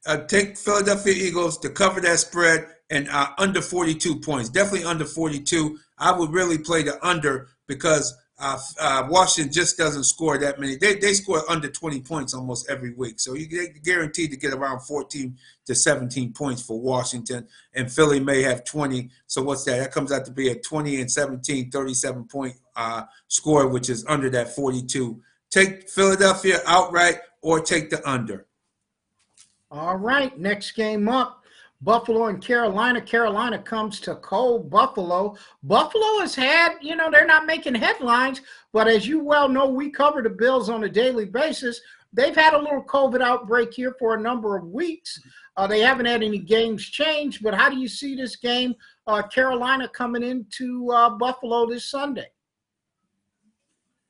uh, 0.06 0.18
take 0.28 0.58
Philadelphia 0.58 1.14
Eagles 1.14 1.58
to 1.60 1.70
cover 1.70 2.02
that 2.02 2.20
spread 2.20 2.68
and 2.90 3.10
uh, 3.10 3.30
under 3.38 3.62
42 3.62 4.20
points. 4.20 4.50
Definitely 4.50 4.86
under 4.86 5.06
42. 5.06 5.78
I 5.98 6.12
would 6.12 6.32
really 6.32 6.58
play 6.58 6.84
the 6.84 7.04
under 7.06 7.50
because 7.68 8.16
uh, 8.40 8.58
uh, 8.80 9.08
Washington 9.10 9.52
just 9.52 9.78
doesn't 9.78 10.06
score 10.06 10.38
that 10.38 10.60
many. 10.60 10.78
They, 10.78 10.96
they 10.96 11.14
score 11.14 11.44
under 11.50 11.70
20 11.70 12.02
points 12.02 12.34
almost 12.34 12.70
every 12.70 12.94
week. 12.94 13.20
So 13.20 13.34
you 13.34 13.48
get 13.48 13.84
guaranteed 13.84 14.32
to 14.32 14.38
get 14.38 14.54
around 14.54 14.80
14 14.82 15.38
to 15.66 15.76
17 15.76 16.34
points 16.34 16.62
for 16.62 16.80
Washington. 16.80 17.48
And 17.74 17.92
Philly 17.92 18.20
may 18.20 18.42
have 18.42 18.64
20. 18.64 19.10
So 19.28 19.42
what's 19.42 19.66
that? 19.66 19.80
That 19.80 19.92
comes 19.92 20.12
out 20.12 20.26
to 20.26 20.32
be 20.32 20.50
a 20.50 20.56
20 20.56 21.02
and 21.02 21.12
17, 21.12 21.70
37 21.70 22.24
point 22.26 22.56
uh, 22.76 23.04
score, 23.28 23.68
which 23.68 23.90
is 23.90 24.06
under 24.08 24.30
that 24.30 24.56
42. 24.56 25.22
Take 25.50 25.90
Philadelphia 25.90 26.60
outright 26.66 27.20
or 27.42 27.60
take 27.60 27.90
the 27.90 28.08
under. 28.10 28.46
All 29.70 29.98
right. 29.98 30.38
Next 30.40 30.72
game 30.72 31.10
up. 31.10 31.39
Buffalo 31.82 32.28
and 32.28 32.42
Carolina. 32.42 33.02
Carolina 33.02 33.58
comes 33.58 34.00
to 34.02 34.16
cold 34.16 34.70
Buffalo. 34.70 35.36
Buffalo 35.64 36.20
has 36.20 36.36
had, 36.36 36.76
you 36.82 36.96
know, 36.96 37.10
they're 37.10 37.26
not 37.26 37.46
making 37.46 37.76
headlines, 37.76 38.42
but 38.74 38.88
as 38.88 39.08
you 39.08 39.24
well 39.24 39.48
know, 39.48 39.68
we 39.68 39.90
cover 39.90 40.22
the 40.22 40.30
Bills 40.30 40.70
on 40.70 40.84
a 40.84 40.90
daily 40.90 41.26
basis. 41.26 41.80
They've 42.12 42.36
had 42.36 42.54
a 42.54 42.58
little 42.58 42.84
COVID 42.84 43.22
outbreak 43.22 43.74
here 43.74 43.96
for 43.98 44.16
a 44.16 44.20
number 44.20 44.58
of 44.58 44.68
weeks. 44.68 45.22
Uh, 45.56 45.68
they 45.68 45.80
haven't 45.80 46.06
had 46.06 46.24
any 46.24 46.40
games 46.40 46.84
change, 46.84 47.42
but 47.42 47.54
how 47.54 47.70
do 47.70 47.78
you 47.78 47.88
see 47.88 48.16
this 48.16 48.36
game, 48.36 48.76
uh, 49.08 49.22
Carolina 49.24 49.88
coming 49.90 50.24
into 50.24 50.92
uh, 50.92 51.10
Buffalo 51.12 51.66
this 51.68 51.90
Sunday? 51.90 52.28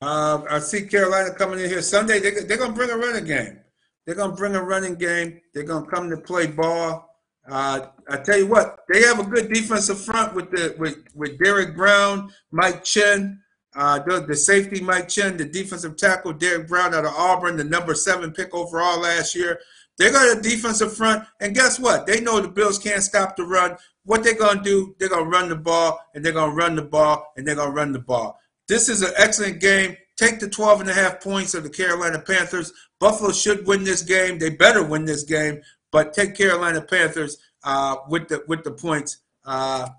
Uh, 0.02 0.42
I 0.50 0.60
see 0.60 0.84
Carolina 0.84 1.34
coming 1.34 1.60
in 1.60 1.70
here 1.70 1.82
Sunday. 1.82 2.20
They, 2.20 2.32
they're 2.32 2.58
going 2.58 2.72
to 2.72 2.76
bring 2.76 2.90
a 2.90 2.98
running 2.98 3.26
game. 3.26 3.60
They're 4.06 4.16
going 4.16 4.32
to 4.32 4.36
bring 4.36 4.56
a 4.56 4.64
running 4.64 4.96
game. 4.96 5.42
They're 5.54 5.64
going 5.64 5.84
to 5.84 5.90
come 5.92 6.10
to 6.10 6.18
play 6.18 6.48
ball. 6.48 7.09
Uh, 7.50 7.88
I 8.08 8.18
tell 8.18 8.38
you 8.38 8.48
what, 8.48 8.80
they 8.88 9.02
have 9.02 9.20
a 9.20 9.24
good 9.24 9.52
defensive 9.52 10.00
front 10.00 10.36
with 10.36 10.52
the 10.52 10.76
with 10.78 10.98
with 11.16 11.40
Derrick 11.40 11.76
Brown, 11.76 12.32
Mike 12.52 12.84
Chen, 12.84 13.42
uh, 13.76 14.00
the, 14.00 14.22
the 14.22 14.36
safety 14.36 14.82
Mike 14.82 15.08
Chen, 15.08 15.38
the 15.38 15.46
defensive 15.46 15.98
tackle 15.98 16.34
Derrick 16.34 16.68
Brown 16.68 16.94
out 16.94 17.06
of 17.06 17.14
Auburn, 17.14 17.58
the 17.58 17.64
number 17.64 17.96
seven 17.96 18.32
pick 18.32 18.54
overall 18.54 19.00
last 19.00 19.36
year. 19.36 19.60
They 19.98 20.12
got 20.12 20.38
a 20.38 20.42
defensive 20.42 20.96
front, 20.96 21.26
and 21.42 21.56
guess 21.56 21.80
what? 21.80 22.06
They 22.06 22.22
know 22.22 22.40
the 22.40 22.48
Bills 22.48 22.80
can't 22.80 23.04
stop 23.04 23.36
the 23.36 23.44
run. 23.44 23.78
What 24.06 24.24
they're 24.24 24.34
gonna 24.34 24.64
do? 24.64 24.96
They're 25.00 25.10
gonna 25.10 25.30
run 25.30 25.50
the 25.50 25.56
ball, 25.56 26.00
and 26.14 26.24
they're 26.24 26.34
gonna 26.34 26.54
run 26.54 26.76
the 26.76 26.84
ball, 26.84 27.34
and 27.36 27.48
they're 27.48 27.56
gonna 27.56 27.72
run 27.72 27.92
the 27.92 28.00
ball. 28.00 28.40
This 28.68 28.90
is 28.90 29.02
an 29.02 29.12
excellent 29.18 29.60
game. 29.60 29.98
Take 30.18 30.40
the 30.40 30.50
12 30.50 30.82
and 30.82 30.90
a 30.90 30.94
half 30.94 31.22
points 31.22 31.54
of 31.54 31.64
the 31.64 31.70
Carolina 31.70 32.20
Panthers. 32.20 32.72
Buffalo 33.00 33.32
should 33.32 33.66
win 33.66 33.84
this 33.84 34.04
game. 34.04 34.38
They 34.38 34.50
better 34.50 34.84
win 34.84 35.06
this 35.06 35.24
game 35.24 35.62
but 35.92 36.14
take 36.14 36.36
Carolina 36.36 36.82
Panthers 36.82 37.38
uh, 37.64 37.98
with 38.08 38.28
the 38.28 38.44
with 38.48 38.64
the 38.64 38.72
points 38.72 39.18
uh, 39.46 39.90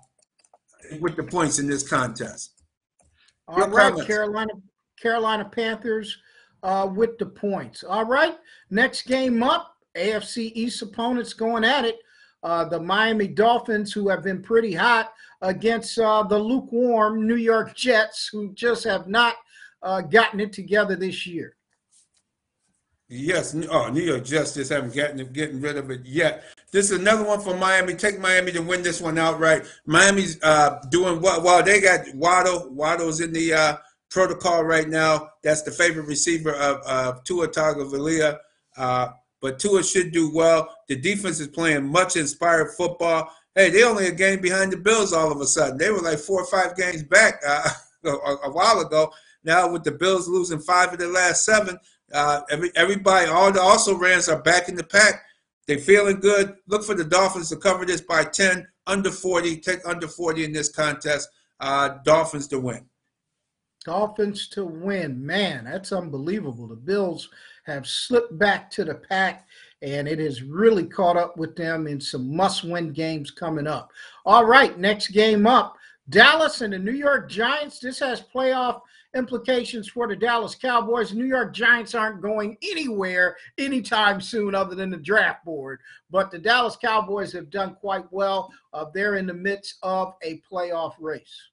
with 0.99 1.15
the 1.15 1.23
points 1.23 1.59
in 1.59 1.67
this 1.67 1.87
contest. 1.87 2.53
All 3.47 3.57
Your 3.57 3.67
right, 3.67 3.89
comments. 3.89 4.07
Carolina 4.07 4.53
Carolina 5.01 5.45
Panthers 5.45 6.17
uh, 6.63 6.89
with 6.93 7.17
the 7.17 7.25
points. 7.25 7.83
All 7.83 8.05
right, 8.05 8.37
next 8.69 9.03
game 9.03 9.43
up, 9.43 9.75
AFC 9.95 10.51
East 10.55 10.81
opponents 10.81 11.33
going 11.33 11.63
at 11.63 11.85
it. 11.85 11.97
Uh, 12.43 12.65
the 12.65 12.79
Miami 12.79 13.27
Dolphins, 13.27 13.93
who 13.93 14.09
have 14.09 14.23
been 14.23 14.41
pretty 14.41 14.73
hot, 14.73 15.13
against 15.41 15.99
uh, 15.99 16.23
the 16.23 16.37
lukewarm 16.37 17.27
New 17.27 17.35
York 17.35 17.75
Jets, 17.75 18.29
who 18.31 18.51
just 18.53 18.83
have 18.83 19.07
not 19.07 19.35
uh, 19.83 20.01
gotten 20.01 20.39
it 20.39 20.51
together 20.51 20.95
this 20.95 21.27
year. 21.27 21.55
Yes, 23.13 23.53
oh, 23.69 23.89
New 23.89 24.03
York 24.03 24.23
Jets 24.23 24.53
just 24.53 24.71
haven't 24.71 24.95
gotten 24.95 25.33
getting 25.33 25.59
rid 25.59 25.75
of 25.75 25.91
it 25.91 26.05
yet. 26.05 26.45
This 26.71 26.91
is 26.91 26.97
another 26.97 27.25
one 27.25 27.41
for 27.41 27.57
Miami. 27.57 27.93
Take 27.93 28.21
Miami 28.21 28.53
to 28.53 28.61
win 28.61 28.83
this 28.83 29.01
one 29.01 29.17
outright. 29.17 29.65
Miami's 29.85 30.41
uh, 30.41 30.81
doing 30.89 31.21
well. 31.21 31.43
Well, 31.43 31.61
they 31.61 31.81
got 31.81 32.05
Waddle. 32.15 32.69
Waddle's 32.69 33.19
in 33.19 33.33
the 33.33 33.53
uh, 33.53 33.77
protocol 34.09 34.63
right 34.63 34.87
now. 34.87 35.31
That's 35.43 35.61
the 35.61 35.71
favorite 35.71 36.07
receiver 36.07 36.53
of, 36.53 36.77
of 36.83 37.21
Tua 37.25 37.49
Tagovailoa. 37.49 38.37
Uh, 38.77 39.09
but 39.41 39.59
Tua 39.59 39.83
should 39.83 40.13
do 40.13 40.33
well. 40.33 40.73
The 40.87 40.95
defense 40.95 41.41
is 41.41 41.49
playing 41.49 41.91
much 41.91 42.15
inspired 42.15 42.75
football. 42.77 43.29
Hey, 43.55 43.71
they 43.71 43.83
only 43.83 44.07
a 44.07 44.13
game 44.13 44.39
behind 44.39 44.71
the 44.71 44.77
Bills 44.77 45.11
all 45.11 45.33
of 45.33 45.41
a 45.41 45.47
sudden. 45.47 45.77
They 45.77 45.91
were 45.91 45.99
like 45.99 46.19
four 46.19 46.43
or 46.43 46.47
five 46.47 46.77
games 46.77 47.03
back 47.03 47.41
uh, 47.45 47.71
a, 48.05 48.09
a 48.45 48.51
while 48.51 48.79
ago. 48.79 49.11
Now 49.43 49.69
with 49.69 49.83
the 49.83 49.91
Bills 49.91 50.29
losing 50.29 50.59
five 50.59 50.93
of 50.93 50.99
the 50.99 51.07
last 51.07 51.43
seven, 51.43 51.77
uh, 52.13 52.41
every 52.49 52.71
everybody, 52.75 53.27
all 53.27 53.51
the 53.51 53.61
also 53.61 53.95
rans 53.95 54.29
are 54.29 54.41
back 54.41 54.69
in 54.69 54.75
the 54.75 54.83
pack. 54.83 55.23
They 55.67 55.77
feeling 55.77 56.19
good. 56.19 56.55
Look 56.67 56.83
for 56.83 56.95
the 56.95 57.03
Dolphins 57.03 57.49
to 57.49 57.55
cover 57.55 57.85
this 57.85 58.01
by 58.01 58.23
ten, 58.23 58.67
under 58.87 59.11
forty. 59.11 59.57
Take 59.57 59.79
under 59.85 60.07
forty 60.07 60.43
in 60.43 60.51
this 60.51 60.69
contest. 60.69 61.29
Uh, 61.59 61.97
Dolphins 62.03 62.47
to 62.49 62.59
win. 62.59 62.85
Dolphins 63.85 64.47
to 64.49 64.65
win. 64.65 65.25
Man, 65.25 65.65
that's 65.65 65.91
unbelievable. 65.91 66.67
The 66.67 66.75
Bills 66.75 67.29
have 67.65 67.87
slipped 67.87 68.37
back 68.37 68.69
to 68.71 68.83
the 68.83 68.95
pack, 68.95 69.47
and 69.81 70.07
it 70.07 70.19
has 70.19 70.43
really 70.43 70.85
caught 70.85 71.17
up 71.17 71.37
with 71.37 71.55
them 71.55 71.87
in 71.87 71.99
some 72.01 72.35
must 72.35 72.63
win 72.63 72.91
games 72.91 73.31
coming 73.31 73.67
up. 73.67 73.91
All 74.25 74.45
right, 74.45 74.77
next 74.77 75.09
game 75.09 75.47
up 75.47 75.77
Dallas 76.11 76.59
and 76.59 76.73
the 76.73 76.79
New 76.79 76.91
York 76.91 77.29
Giants. 77.29 77.79
This 77.79 77.97
has 77.99 78.21
playoff 78.21 78.81
implications 79.15 79.87
for 79.89 80.07
the 80.07 80.15
Dallas 80.15 80.55
Cowboys. 80.55 81.13
New 81.13 81.25
York 81.25 81.53
Giants 81.53 81.95
aren't 81.95 82.21
going 82.21 82.57
anywhere 82.61 83.37
anytime 83.57 84.19
soon 84.19 84.53
other 84.53 84.75
than 84.75 84.89
the 84.89 84.97
draft 84.97 85.45
board. 85.45 85.79
But 86.09 86.29
the 86.29 86.37
Dallas 86.37 86.75
Cowboys 86.75 87.31
have 87.31 87.49
done 87.49 87.75
quite 87.75 88.05
well. 88.11 88.51
Uh, 88.73 88.85
they're 88.93 89.15
in 89.15 89.25
the 89.25 89.33
midst 89.33 89.77
of 89.83 90.13
a 90.21 90.41
playoff 90.51 90.93
race. 90.99 91.49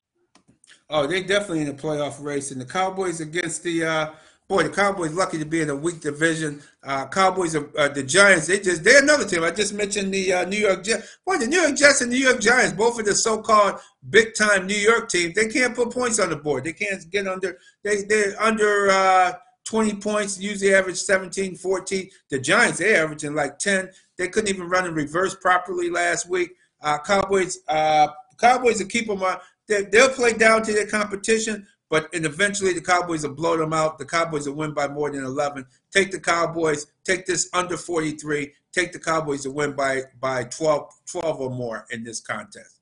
Oh, 0.90 1.06
they're 1.06 1.22
definitely 1.22 1.60
in 1.60 1.68
the 1.68 1.74
playoff 1.74 2.22
race, 2.22 2.50
and 2.50 2.60
the 2.60 2.66
Cowboys 2.66 3.20
against 3.20 3.62
the 3.62 3.84
uh, 3.84 4.10
boy. 4.48 4.62
The 4.62 4.70
Cowboys 4.70 5.12
lucky 5.12 5.38
to 5.38 5.44
be 5.44 5.60
in 5.60 5.70
a 5.70 5.76
weak 5.76 6.00
division. 6.00 6.62
Uh, 6.82 7.06
Cowboys, 7.06 7.54
are, 7.54 7.68
uh, 7.78 7.88
the 7.88 8.02
Giants, 8.02 8.46
they 8.46 8.58
just 8.58 8.82
they're 8.82 9.02
another 9.02 9.26
team. 9.26 9.44
I 9.44 9.50
just 9.50 9.74
mentioned 9.74 10.12
the 10.12 10.32
uh, 10.32 10.44
New 10.46 10.58
York 10.58 10.82
Jets. 10.82 11.18
Boy, 11.26 11.38
the 11.38 11.46
New 11.46 11.60
York 11.60 11.76
Jets 11.76 12.00
and 12.00 12.10
New 12.10 12.18
York 12.18 12.40
Giants, 12.40 12.72
both 12.72 12.98
of 12.98 13.04
the 13.04 13.14
so-called 13.14 13.78
big-time 14.10 14.66
New 14.66 14.76
York 14.76 15.08
teams, 15.10 15.34
they 15.34 15.48
can't 15.48 15.76
put 15.76 15.90
points 15.90 16.18
on 16.18 16.30
the 16.30 16.36
board. 16.36 16.64
They 16.64 16.72
can't 16.72 17.08
get 17.10 17.28
under. 17.28 17.58
They 17.84 18.02
they're 18.02 18.40
under. 18.40 18.90
Uh, 18.90 19.32
20 19.64 19.96
points, 19.96 20.40
usually 20.40 20.72
average 20.72 20.96
17, 20.96 21.54
14. 21.54 22.08
The 22.30 22.38
Giants, 22.38 22.78
they're 22.78 23.04
averaging 23.04 23.34
like 23.34 23.58
10. 23.58 23.90
They 24.16 24.28
couldn't 24.28 24.48
even 24.48 24.66
run 24.66 24.86
in 24.86 24.94
reverse 24.94 25.34
properly 25.34 25.90
last 25.90 26.26
week. 26.26 26.52
Uh, 26.80 26.96
Cowboys, 26.96 27.58
uh, 27.68 28.08
Cowboys 28.40 28.78
will 28.78 28.88
keep 28.88 29.08
them 29.08 29.22
on 29.22 29.36
they, 29.68 29.84
will 29.92 30.08
play 30.08 30.32
down 30.32 30.62
to 30.62 30.72
their 30.72 30.86
competition, 30.86 31.66
but 31.90 32.12
and 32.14 32.26
eventually 32.26 32.72
the 32.72 32.80
Cowboys 32.80 33.26
will 33.26 33.34
blow 33.34 33.56
them 33.56 33.72
out. 33.72 33.98
The 33.98 34.04
Cowboys 34.04 34.46
will 34.46 34.56
win 34.56 34.74
by 34.74 34.88
more 34.88 35.10
than 35.10 35.24
11. 35.24 35.66
Take 35.90 36.10
the 36.10 36.20
Cowboys. 36.20 36.86
Take 37.04 37.26
this 37.26 37.48
under 37.52 37.76
43. 37.76 38.52
Take 38.72 38.92
the 38.92 38.98
Cowboys 38.98 39.42
to 39.42 39.50
win 39.50 39.72
by 39.72 40.02
by 40.20 40.44
12, 40.44 40.92
12 41.06 41.40
or 41.40 41.50
more 41.50 41.86
in 41.90 42.04
this 42.04 42.20
contest. 42.20 42.78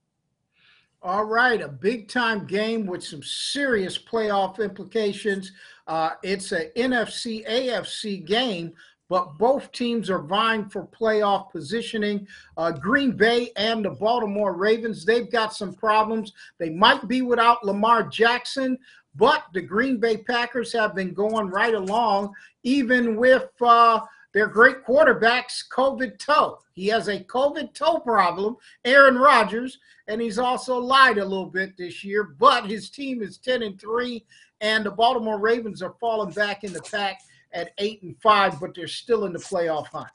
All 1.02 1.24
right, 1.24 1.60
a 1.60 1.68
big 1.68 2.08
time 2.08 2.46
game 2.46 2.84
with 2.84 3.04
some 3.04 3.22
serious 3.22 3.96
playoff 3.96 4.58
implications. 4.58 5.52
Uh, 5.86 6.10
it's 6.24 6.50
a 6.50 6.70
NFC 6.70 7.46
AFC 7.46 8.24
game 8.24 8.72
but 9.08 9.38
both 9.38 9.70
teams 9.72 10.10
are 10.10 10.22
vying 10.22 10.68
for 10.68 10.86
playoff 10.86 11.50
positioning. 11.50 12.26
Uh, 12.56 12.72
Green 12.72 13.12
Bay 13.12 13.50
and 13.56 13.84
the 13.84 13.90
Baltimore 13.90 14.54
Ravens, 14.54 15.04
they've 15.04 15.30
got 15.30 15.54
some 15.54 15.72
problems. 15.72 16.32
They 16.58 16.70
might 16.70 17.06
be 17.06 17.22
without 17.22 17.64
Lamar 17.64 18.02
Jackson, 18.04 18.78
but 19.14 19.44
the 19.54 19.62
Green 19.62 19.98
Bay 19.98 20.16
Packers 20.16 20.72
have 20.72 20.94
been 20.94 21.14
going 21.14 21.48
right 21.48 21.74
along, 21.74 22.34
even 22.64 23.16
with 23.16 23.48
uh, 23.60 24.00
their 24.34 24.46
great 24.46 24.84
quarterback's 24.84 25.66
COVID 25.72 26.18
toe. 26.18 26.58
He 26.72 26.88
has 26.88 27.08
a 27.08 27.20
COVID 27.20 27.72
toe 27.72 28.00
problem, 28.00 28.56
Aaron 28.84 29.16
Rodgers, 29.16 29.78
and 30.08 30.20
he's 30.20 30.38
also 30.38 30.78
lied 30.78 31.18
a 31.18 31.24
little 31.24 31.46
bit 31.46 31.76
this 31.76 32.04
year, 32.04 32.24
but 32.24 32.66
his 32.66 32.90
team 32.90 33.22
is 33.22 33.38
10 33.38 33.62
and 33.62 33.80
3, 33.80 34.24
and 34.60 34.84
the 34.84 34.90
Baltimore 34.90 35.38
Ravens 35.38 35.80
are 35.80 35.94
falling 36.00 36.32
back 36.34 36.64
in 36.64 36.72
the 36.72 36.82
pack 36.82 37.20
at 37.56 37.72
eight 37.78 38.02
and 38.02 38.14
five, 38.22 38.60
but 38.60 38.74
they're 38.74 38.86
still 38.86 39.24
in 39.24 39.32
the 39.32 39.38
playoff 39.38 39.86
hunt. 39.88 40.08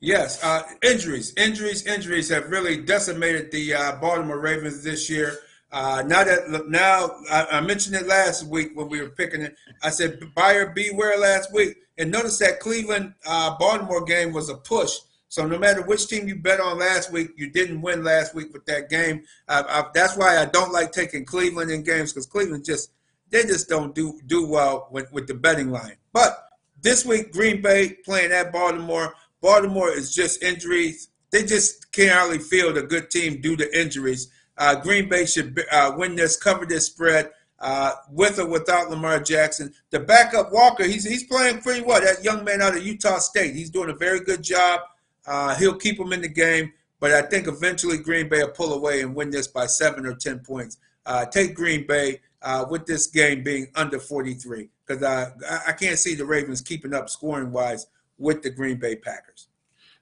Yes, 0.00 0.42
uh, 0.44 0.62
injuries, 0.82 1.32
injuries, 1.36 1.86
injuries 1.86 2.28
have 2.28 2.50
really 2.50 2.76
decimated 2.76 3.50
the 3.50 3.74
uh, 3.74 3.96
Baltimore 3.96 4.40
Ravens 4.40 4.82
this 4.82 5.08
year. 5.08 5.38
Uh, 5.72 6.04
now 6.06 6.22
that 6.22 6.68
now 6.68 7.10
I, 7.30 7.58
I, 7.58 7.60
mentioned 7.60 7.96
it 7.96 8.06
last 8.06 8.46
week 8.46 8.70
when 8.74 8.88
we 8.88 9.00
were 9.00 9.08
picking 9.08 9.42
it. 9.42 9.56
I 9.82 9.90
said 9.90 10.20
buyer 10.36 10.70
beware 10.70 11.18
last 11.18 11.52
week, 11.52 11.76
and 11.98 12.12
notice 12.12 12.38
that 12.38 12.60
Cleveland 12.60 13.14
uh, 13.26 13.56
Baltimore 13.58 14.04
game 14.04 14.32
was 14.32 14.48
a 14.50 14.54
push. 14.54 14.92
So 15.28 15.44
no 15.48 15.58
matter 15.58 15.82
which 15.82 16.06
team 16.06 16.28
you 16.28 16.36
bet 16.36 16.60
on 16.60 16.78
last 16.78 17.10
week, 17.10 17.30
you 17.36 17.50
didn't 17.50 17.82
win 17.82 18.04
last 18.04 18.36
week 18.36 18.52
with 18.52 18.64
that 18.66 18.88
game. 18.88 19.24
I, 19.48 19.84
that's 19.92 20.16
why 20.16 20.38
I 20.38 20.44
don't 20.44 20.72
like 20.72 20.92
taking 20.92 21.24
Cleveland 21.24 21.72
in 21.72 21.82
games 21.82 22.12
because 22.12 22.26
Cleveland 22.26 22.64
just 22.64 22.92
they 23.30 23.42
just 23.42 23.68
don't 23.68 23.96
do 23.96 24.20
do 24.26 24.46
well 24.46 24.88
with, 24.92 25.12
with 25.12 25.26
the 25.26 25.34
betting 25.34 25.72
line. 25.72 25.96
But 26.12 26.38
this 26.84 27.04
week, 27.04 27.32
Green 27.32 27.60
Bay 27.60 27.96
playing 28.04 28.30
at 28.30 28.52
Baltimore. 28.52 29.14
Baltimore 29.40 29.90
is 29.90 30.14
just 30.14 30.42
injuries. 30.42 31.08
They 31.32 31.42
just 31.42 31.90
can't 31.90 32.28
really 32.28 32.38
field 32.38 32.76
a 32.76 32.82
good 32.82 33.10
team 33.10 33.40
due 33.40 33.56
to 33.56 33.80
injuries. 33.80 34.28
Uh, 34.56 34.76
Green 34.76 35.08
Bay 35.08 35.26
should 35.26 35.60
uh, 35.72 35.94
win 35.96 36.14
this, 36.14 36.36
cover 36.36 36.64
this 36.64 36.86
spread. 36.86 37.30
Uh, 37.58 37.92
with 38.10 38.38
or 38.38 38.46
without 38.46 38.90
Lamar 38.90 39.20
Jackson. 39.20 39.72
The 39.88 40.00
backup 40.00 40.52
Walker, 40.52 40.84
he's 40.84 41.08
he's 41.08 41.24
playing 41.24 41.62
pretty 41.62 41.80
well. 41.80 42.00
That 42.00 42.22
young 42.22 42.44
man 42.44 42.60
out 42.60 42.76
of 42.76 42.84
Utah 42.84 43.18
State, 43.18 43.54
he's 43.54 43.70
doing 43.70 43.88
a 43.88 43.94
very 43.94 44.20
good 44.20 44.42
job. 44.42 44.80
Uh, 45.24 45.54
he'll 45.54 45.76
keep 45.76 45.98
him 45.98 46.12
in 46.12 46.20
the 46.20 46.28
game, 46.28 46.72
but 47.00 47.12
I 47.12 47.22
think 47.22 47.46
eventually 47.46 47.96
Green 47.96 48.28
Bay 48.28 48.42
will 48.42 48.50
pull 48.50 48.74
away 48.74 49.00
and 49.00 49.14
win 49.14 49.30
this 49.30 49.46
by 49.46 49.66
seven 49.66 50.04
or 50.04 50.14
ten 50.14 50.40
points. 50.40 50.76
Uh, 51.06 51.24
take 51.24 51.54
Green 51.54 51.86
Bay 51.86 52.20
uh, 52.42 52.66
with 52.68 52.84
this 52.84 53.06
game 53.06 53.42
being 53.42 53.68
under 53.76 53.98
43 53.98 54.68
because 54.86 55.02
I, 55.02 55.32
I 55.68 55.72
can't 55.72 55.98
see 55.98 56.14
the 56.14 56.24
Ravens 56.24 56.60
keeping 56.60 56.94
up 56.94 57.08
scoring 57.08 57.52
wise 57.52 57.86
with 58.18 58.42
the 58.42 58.50
Green 58.50 58.78
Bay 58.78 58.96
Packers. 58.96 59.48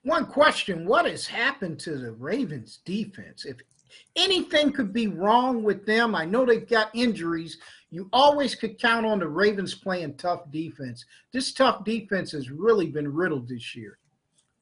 One 0.03 0.27
question 0.27 0.87
What 0.87 1.07
has 1.07 1.27
happened 1.27 1.79
to 1.81 1.97
the 1.97 2.13
Ravens 2.13 2.81
defense? 2.85 3.45
If 3.45 3.59
anything 4.17 4.73
could 4.73 4.93
be 4.93 5.07
wrong 5.07 5.63
with 5.63 5.87
them, 5.87 6.15
I 6.15 6.25
know 6.25 6.45
they've 6.45 6.69
got 6.69 6.91
injuries. 6.95 7.59
You 7.91 8.09
always 8.13 8.55
could 8.55 8.81
count 8.81 9.07
on 9.07 9.19
the 9.19 9.29
Ravens 9.29 9.75
playing 9.75 10.15
tough 10.15 10.51
defense. 10.51 11.05
This 11.33 11.53
tough 11.53 11.85
defense 11.85 12.33
has 12.33 12.51
really 12.51 12.87
been 12.87 13.13
riddled 13.13 13.49
this 13.49 13.77
year. 13.77 13.99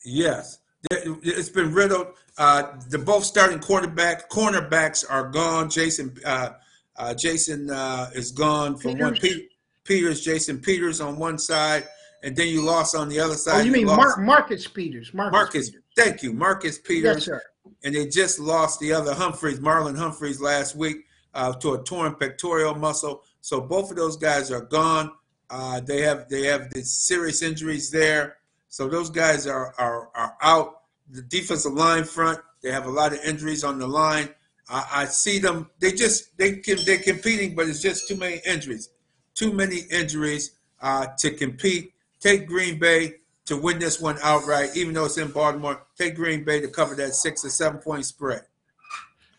Yes, 0.04 0.58
it's 0.90 1.48
been 1.48 1.72
riddled. 1.72 2.08
Uh, 2.38 2.72
the 2.88 2.98
both 2.98 3.24
starting 3.24 3.60
quarterback 3.60 4.30
cornerbacks 4.30 5.04
are 5.08 5.28
gone. 5.28 5.70
Jason 5.70 6.16
uh, 6.24 6.50
uh, 6.96 7.14
Jason 7.14 7.70
uh, 7.70 8.10
is 8.14 8.32
gone 8.32 8.76
for 8.76 8.92
Peters. 8.92 9.22
one. 9.22 9.48
Peters, 9.84 10.20
Jason 10.22 10.58
Peters 10.58 11.00
on 11.00 11.18
one 11.18 11.38
side, 11.38 11.86
and 12.22 12.36
then 12.36 12.48
you 12.48 12.62
lost 12.62 12.94
on 12.94 13.08
the 13.08 13.18
other 13.20 13.34
side. 13.34 13.60
Oh, 13.60 13.64
you 13.64 13.72
mean 13.72 13.86
Mar- 13.86 14.20
Marcus 14.20 14.66
Peters? 14.66 15.12
Marcus, 15.14 15.32
Marcus 15.32 15.70
Peters. 15.70 15.84
thank 15.96 16.22
you, 16.22 16.32
Marcus 16.32 16.78
Peters. 16.78 17.16
Yes, 17.16 17.24
sir. 17.24 17.42
And 17.82 17.94
they 17.94 18.06
just 18.08 18.38
lost 18.38 18.80
the 18.80 18.92
other 18.92 19.14
Humphreys, 19.14 19.58
Marlon 19.58 19.96
Humphreys, 19.96 20.40
last 20.40 20.76
week 20.76 21.04
uh, 21.34 21.52
to 21.54 21.74
a 21.74 21.82
torn 21.82 22.14
pectoral 22.14 22.74
muscle. 22.74 23.22
So 23.40 23.60
both 23.60 23.90
of 23.90 23.96
those 23.96 24.16
guys 24.16 24.50
are 24.50 24.62
gone. 24.62 25.12
Uh, 25.48 25.80
they 25.80 26.02
have 26.02 26.28
they 26.28 26.42
have 26.46 26.70
the 26.70 26.82
serious 26.82 27.42
injuries 27.42 27.90
there. 27.90 28.36
So 28.68 28.88
those 28.88 29.10
guys 29.10 29.46
are, 29.46 29.74
are 29.78 30.10
are 30.14 30.36
out. 30.42 30.82
The 31.10 31.22
defensive 31.22 31.72
line 31.72 32.04
front, 32.04 32.38
they 32.62 32.70
have 32.70 32.86
a 32.86 32.90
lot 32.90 33.12
of 33.12 33.18
injuries 33.24 33.64
on 33.64 33.78
the 33.78 33.86
line. 33.86 34.28
I, 34.68 34.86
I 34.92 35.04
see 35.06 35.38
them. 35.38 35.68
They 35.80 35.92
just 35.92 36.36
they 36.38 36.56
can 36.56 36.78
they're 36.84 36.98
competing, 36.98 37.54
but 37.56 37.68
it's 37.68 37.82
just 37.82 38.06
too 38.06 38.16
many 38.16 38.40
injuries. 38.46 38.90
Too 39.34 39.52
many 39.52 39.80
injuries 39.90 40.52
uh, 40.80 41.06
to 41.18 41.30
compete. 41.30 41.92
Take 42.20 42.46
Green 42.46 42.78
Bay 42.78 43.14
to 43.46 43.56
win 43.56 43.78
this 43.78 44.00
one 44.00 44.18
outright, 44.22 44.70
even 44.76 44.94
though 44.94 45.06
it's 45.06 45.18
in 45.18 45.30
Baltimore. 45.30 45.82
Take 45.96 46.14
Green 46.14 46.44
Bay 46.44 46.60
to 46.60 46.68
cover 46.68 46.94
that 46.96 47.14
six 47.14 47.44
or 47.44 47.48
seven 47.48 47.80
point 47.80 48.04
spread. 48.04 48.42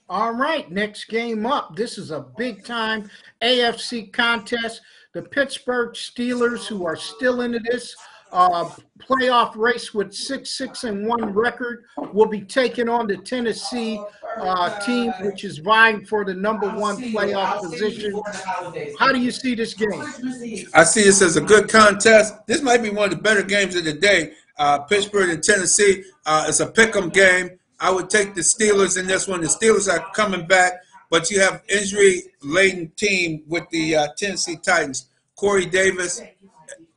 All 0.09 0.33
right, 0.33 0.69
next 0.69 1.05
game 1.05 1.45
up. 1.45 1.75
This 1.75 1.97
is 1.97 2.11
a 2.11 2.19
big 2.37 2.65
time 2.65 3.09
AFC 3.41 4.11
contest. 4.11 4.81
The 5.13 5.21
Pittsburgh 5.21 5.93
Steelers, 5.93 6.67
who 6.67 6.85
are 6.85 6.97
still 6.97 7.41
into 7.41 7.59
this, 7.59 7.95
uh, 8.31 8.69
playoff 8.99 9.55
race 9.55 9.93
with 9.93 10.13
six 10.13 10.57
six 10.57 10.83
and 10.83 11.07
one 11.07 11.33
record 11.33 11.85
will 12.13 12.27
be 12.27 12.41
taking 12.41 12.87
on 12.87 13.07
the 13.07 13.17
Tennessee 13.17 14.01
uh, 14.37 14.79
team, 14.79 15.11
which 15.21 15.43
is 15.43 15.57
vying 15.57 16.05
for 16.05 16.23
the 16.23 16.33
number 16.33 16.69
one 16.69 16.97
playoff 16.97 17.61
position. 17.61 18.21
How 18.97 19.11
do 19.11 19.19
you 19.19 19.31
see 19.31 19.55
this 19.55 19.73
game? 19.73 20.01
I 20.73 20.83
see 20.83 21.03
this 21.03 21.21
as 21.21 21.37
a 21.37 21.41
good 21.41 21.69
contest. 21.69 22.35
This 22.47 22.61
might 22.61 22.81
be 22.81 22.89
one 22.89 23.11
of 23.11 23.17
the 23.17 23.21
better 23.21 23.43
games 23.43 23.75
of 23.75 23.83
the 23.83 23.93
day. 23.93 24.33
Uh, 24.57 24.79
Pittsburgh 24.79 25.29
and 25.29 25.43
Tennessee. 25.43 26.03
Uh, 26.25 26.45
it's 26.47 26.59
a 26.59 26.67
pick'em 26.67 27.11
game. 27.11 27.59
I 27.79 27.91
would 27.91 28.09
take 28.09 28.35
the 28.35 28.41
Steelers 28.41 28.99
in 28.99 29.07
this 29.07 29.27
one. 29.27 29.41
The 29.41 29.47
Steelers 29.47 29.91
are 29.91 30.05
coming 30.13 30.45
back, 30.45 30.73
but 31.09 31.31
you 31.31 31.39
have 31.41 31.63
injury 31.67 32.23
laden 32.43 32.91
team 32.95 33.43
with 33.47 33.67
the 33.71 33.95
uh, 33.95 34.07
Tennessee 34.17 34.57
Titans. 34.57 35.07
Corey 35.35 35.65
Davis, 35.65 36.21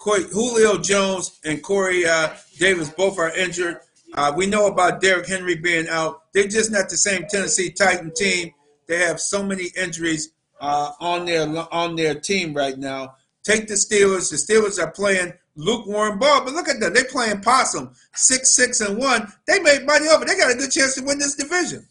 Julio 0.04 0.78
Jones, 0.78 1.40
and 1.44 1.62
Corey 1.62 2.06
uh, 2.06 2.30
Davis 2.58 2.90
both 2.90 3.18
are 3.18 3.34
injured. 3.37 3.78
Uh, 4.12 4.32
we 4.37 4.46
know 4.46 4.66
about 4.66 5.00
Derrick 5.00 5.26
Henry 5.26 5.56
being 5.56 5.88
out. 5.88 6.32
They're 6.32 6.46
just 6.46 6.70
not 6.70 6.88
the 6.88 6.96
same 6.96 7.26
Tennessee 7.28 7.70
Titan 7.70 8.12
team. 8.14 8.52
They 8.87 8.99
have 8.99 9.20
so 9.20 9.42
many 9.42 9.70
injuries 9.76 10.30
uh, 10.61 10.92
on 11.00 11.25
their 11.25 11.46
on 11.73 11.96
their 11.96 12.14
team 12.14 12.54
right 12.54 12.78
now. 12.78 13.16
Take 13.42 13.66
the 13.66 13.75
Steelers. 13.75 14.30
The 14.30 14.37
Steelers 14.37 14.78
are 14.82 14.90
playing 14.90 15.32
lukewarm 15.56 16.18
ball, 16.18 16.44
but 16.44 16.54
look 16.54 16.68
at 16.68 16.80
them. 16.80 16.92
They're 16.92 17.04
playing 17.04 17.40
possum, 17.40 17.92
six, 18.14 18.54
six, 18.54 18.80
and 18.80 18.99
one. 18.99 19.32
They 19.46 19.61
made 19.61 19.87
money 19.87 20.08
over. 20.08 20.25
They 20.25 20.37
got 20.37 20.52
a 20.52 20.54
good 20.54 20.70
chance 20.70 20.94
to 20.96 21.02
win 21.02 21.18
this 21.18 21.34
division. 21.34 21.87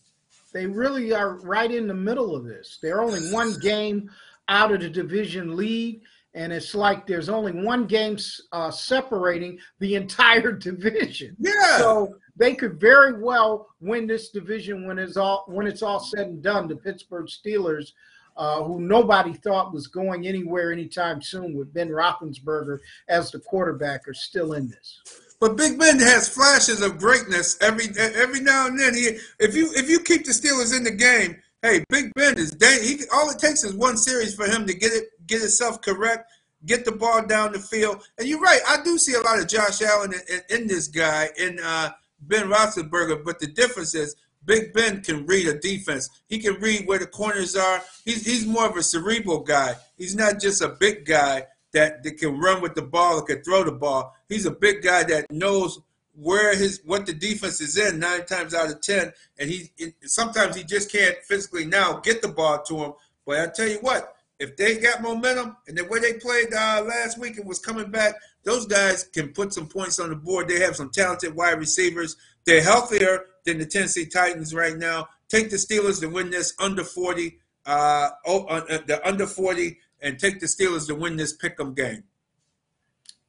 They 0.54 0.68
really 0.68 1.14
are 1.14 1.38
right 1.38 1.72
in 1.72 1.88
the 1.88 1.94
middle 1.94 2.36
of 2.36 2.46
this. 2.46 2.78
They're 2.82 3.02
only 3.02 3.32
one 3.32 3.58
game 3.60 4.12
out 4.50 4.72
of 4.72 4.82
the 4.82 4.90
division 4.90 5.56
lead 5.56 6.02
and 6.36 6.52
it's 6.52 6.74
like 6.74 7.06
there's 7.06 7.30
only 7.30 7.52
one 7.52 7.86
game 7.86 8.18
uh, 8.52 8.72
separating 8.72 9.60
the 9.80 9.96
entire 9.96 10.52
division. 10.70 11.36
Yeah. 11.40 11.78
So 11.78 12.16
they 12.36 12.56
could 12.56 12.80
very 12.80 13.22
well 13.22 13.70
win 13.80 14.08
this 14.08 14.30
division 14.30 14.88
when 14.88 14.98
it's 14.98 15.18
all 15.18 15.46
when 15.48 15.68
it's 15.68 15.84
all 15.84 16.00
said 16.00 16.28
and 16.28 16.42
done. 16.42 16.68
The 16.68 16.76
Pittsburgh 16.76 17.28
Steelers, 17.28 17.92
uh, 18.36 18.64
who 18.64 18.82
nobody 18.82 19.34
thought 19.34 19.74
was 19.74 19.88
going 19.88 20.28
anywhere 20.28 20.72
anytime 20.72 21.22
soon, 21.22 21.56
with 21.56 21.74
Ben 21.74 21.90
Roethlisberger 21.90 22.80
as 23.08 23.32
the 23.32 23.40
quarterback, 23.40 24.08
are 24.08 24.14
still 24.14 24.54
in 24.54 24.70
this. 24.70 25.00
But 25.40 25.58
Big 25.58 25.78
Ben 25.78 26.00
has 26.00 26.30
flashes 26.30 26.82
of 26.82 26.98
greatness 26.98 27.58
every 27.62 27.86
every 27.98 28.40
now 28.40 28.68
and 28.68 28.80
then. 28.80 28.96
He, 28.96 29.18
if 29.40 29.56
you 29.56 29.72
if 29.76 29.90
you 29.90 30.00
keep 30.00 30.26
the 30.26 30.32
Steelers 30.32 30.76
in 30.76 30.84
the 30.84 30.92
game, 30.92 31.36
hey, 31.62 31.84
Big 31.90 32.14
Ben 32.16 32.38
is 32.40 32.52
dang, 32.52 32.82
he 32.82 33.02
all 33.14 33.30
it 33.30 33.40
takes 33.40 33.64
is 33.64 33.76
one 33.76 33.98
series 33.98 34.34
for 34.34 34.46
him 34.46 34.66
to 34.66 34.74
get 34.74 34.92
it 34.92 35.10
get 35.28 35.42
himself 35.42 35.82
correct, 35.82 36.32
get 36.66 36.86
the 36.86 36.92
ball 36.92 37.26
down 37.26 37.52
the 37.52 37.60
field. 37.60 38.04
And 38.18 38.28
you're 38.28 38.40
right, 38.40 38.62
I 38.68 38.84
do 38.84 38.98
see 38.98 39.14
a 39.14 39.22
lot 39.22 39.40
of 39.40 39.48
Josh 39.48 39.82
Allen 39.82 40.14
in, 40.14 40.36
in, 40.36 40.62
in 40.62 40.68
this 40.68 40.88
guy 40.88 41.30
in 41.38 41.60
uh, 41.64 41.92
Ben 42.20 42.50
Roethlisberger, 42.50 43.24
but 43.24 43.40
the 43.40 43.48
difference 43.48 43.96
is 43.96 44.16
Big 44.46 44.74
Ben 44.74 45.02
can 45.02 45.26
read 45.26 45.48
a 45.48 45.58
defense. 45.58 46.10
He 46.28 46.40
can 46.40 46.56
read 46.56 46.86
where 46.86 47.00
the 47.00 47.08
corners 47.08 47.56
are. 47.56 47.82
He's 48.04 48.26
he's 48.26 48.46
more 48.46 48.68
of 48.70 48.76
a 48.76 48.84
cerebral 48.84 49.40
guy. 49.40 49.76
He's 49.98 50.16
not 50.16 50.42
just 50.42 50.62
a 50.62 50.70
big 50.70 51.06
guy 51.06 51.48
that, 51.72 52.04
that 52.04 52.18
can 52.18 52.40
run 52.40 52.62
with 52.62 52.76
the 52.76 52.82
ball 52.82 53.20
or 53.20 53.24
can 53.24 53.42
throw 53.44 53.64
the 53.64 53.72
ball. 53.72 54.14
He's 54.30 54.46
a 54.46 54.52
big 54.52 54.82
guy 54.82 55.04
that 55.04 55.32
knows 55.32 55.80
where 56.16 56.56
his 56.56 56.82
what 56.86 57.06
the 57.06 57.14
defense 57.14 57.62
is 57.62 57.78
in 57.78 58.00
nine 58.00 58.26
times 58.26 58.54
out 58.54 58.70
of 58.70 58.82
ten, 58.82 59.14
and 59.40 59.50
he 59.50 59.72
sometimes 60.02 60.56
he 60.56 60.64
just 60.64 60.92
can't 60.92 61.16
physically 61.24 61.66
now 61.66 62.00
get 62.00 62.22
the 62.22 62.28
ball 62.28 62.62
to 62.64 62.78
him. 62.78 62.94
But 63.26 63.40
I 63.40 63.48
tell 63.48 63.68
you 63.68 63.78
what, 63.78 64.14
if 64.44 64.58
they 64.58 64.78
got 64.78 65.02
momentum 65.02 65.56
and 65.68 65.78
the 65.78 65.86
way 65.86 66.00
they 66.00 66.14
played 66.14 66.54
uh, 66.54 66.84
last 66.86 67.18
week 67.18 67.38
and 67.38 67.48
was 67.48 67.60
coming 67.60 67.90
back, 67.90 68.16
those 68.44 68.66
guys 68.66 69.06
can 69.06 69.30
put 69.30 69.54
some 69.54 69.68
points 69.68 70.00
on 70.00 70.10
the 70.10 70.18
board. 70.18 70.50
They 70.50 70.60
have 70.60 70.76
some 70.76 70.90
talented 70.90 71.34
wide 71.34 71.60
receivers. 71.60 72.18
They're 72.46 72.62
healthier 72.62 73.26
than 73.46 73.58
the 73.58 73.66
Tennessee 73.66 74.06
Titans 74.06 74.54
right 74.54 74.78
now. 74.78 75.08
Take 75.30 75.50
the 75.50 75.56
Steelers 75.56 76.02
to 76.02 76.08
win 76.08 76.30
this 76.30 76.54
under 76.60 76.84
40, 76.84 77.40
uh, 77.66 78.10
oh, 78.26 78.44
uh, 78.46 78.66
uh 78.70 78.78
the 78.86 79.08
under 79.08 79.26
40, 79.26 79.78
and 80.02 80.20
take 80.20 80.42
the 80.42 80.46
Steelers 80.46 80.88
to 80.88 80.96
win 80.96 81.16
this 81.16 81.36
pick'em 81.36 81.74
game. 81.74 82.04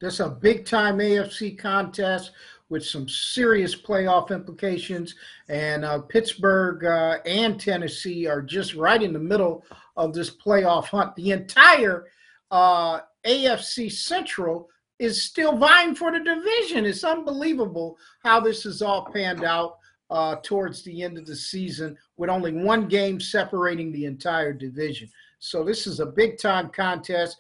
That's 0.01 0.19
a 0.19 0.29
big 0.29 0.67
time 0.67 0.99
AFC 0.99 1.57
contest 1.57 2.33
with 2.75 2.85
some 2.85 3.09
serious 3.09 3.73
playoff 3.73 4.33
implications. 4.33 5.15
And 5.49 5.85
uh, 5.85 6.01
Pittsburgh 6.01 6.85
uh, 6.85 7.19
and 7.25 7.59
Tennessee 7.59 8.27
are 8.27 8.43
just 8.43 8.75
right 8.75 9.01
in 9.01 9.13
the 9.13 9.19
middle 9.21 9.65
of 9.97 10.13
this 10.13 10.29
playoff 10.29 10.87
hunt. 10.87 11.15
The 11.15 11.31
entire 11.31 12.07
uh, 12.51 13.03
AFC 13.25 13.93
Central 13.93 14.69
is 14.99 15.23
still 15.23 15.57
vying 15.57 15.95
for 15.95 16.11
the 16.11 16.19
division. 16.19 16.85
It's 16.85 17.05
unbelievable 17.05 17.97
how 18.25 18.41
this 18.41 18.67
is 18.67 18.83
all 18.83 19.07
panned 19.13 19.45
out 19.45 19.79
uh, 20.11 20.37
towards 20.43 20.83
the 20.83 21.05
end 21.05 21.17
of 21.17 21.27
the 21.27 21.37
season 21.37 21.97
with 22.17 22.29
only 22.29 22.51
one 22.51 22.89
game 22.89 23.21
separating 23.21 23.93
the 23.93 24.07
entire 24.07 24.53
division. 24.53 25.09
So 25.39 25.63
this 25.63 25.87
is 25.87 26.01
a 26.01 26.07
big 26.07 26.39
time 26.39 26.71
contest. 26.71 27.37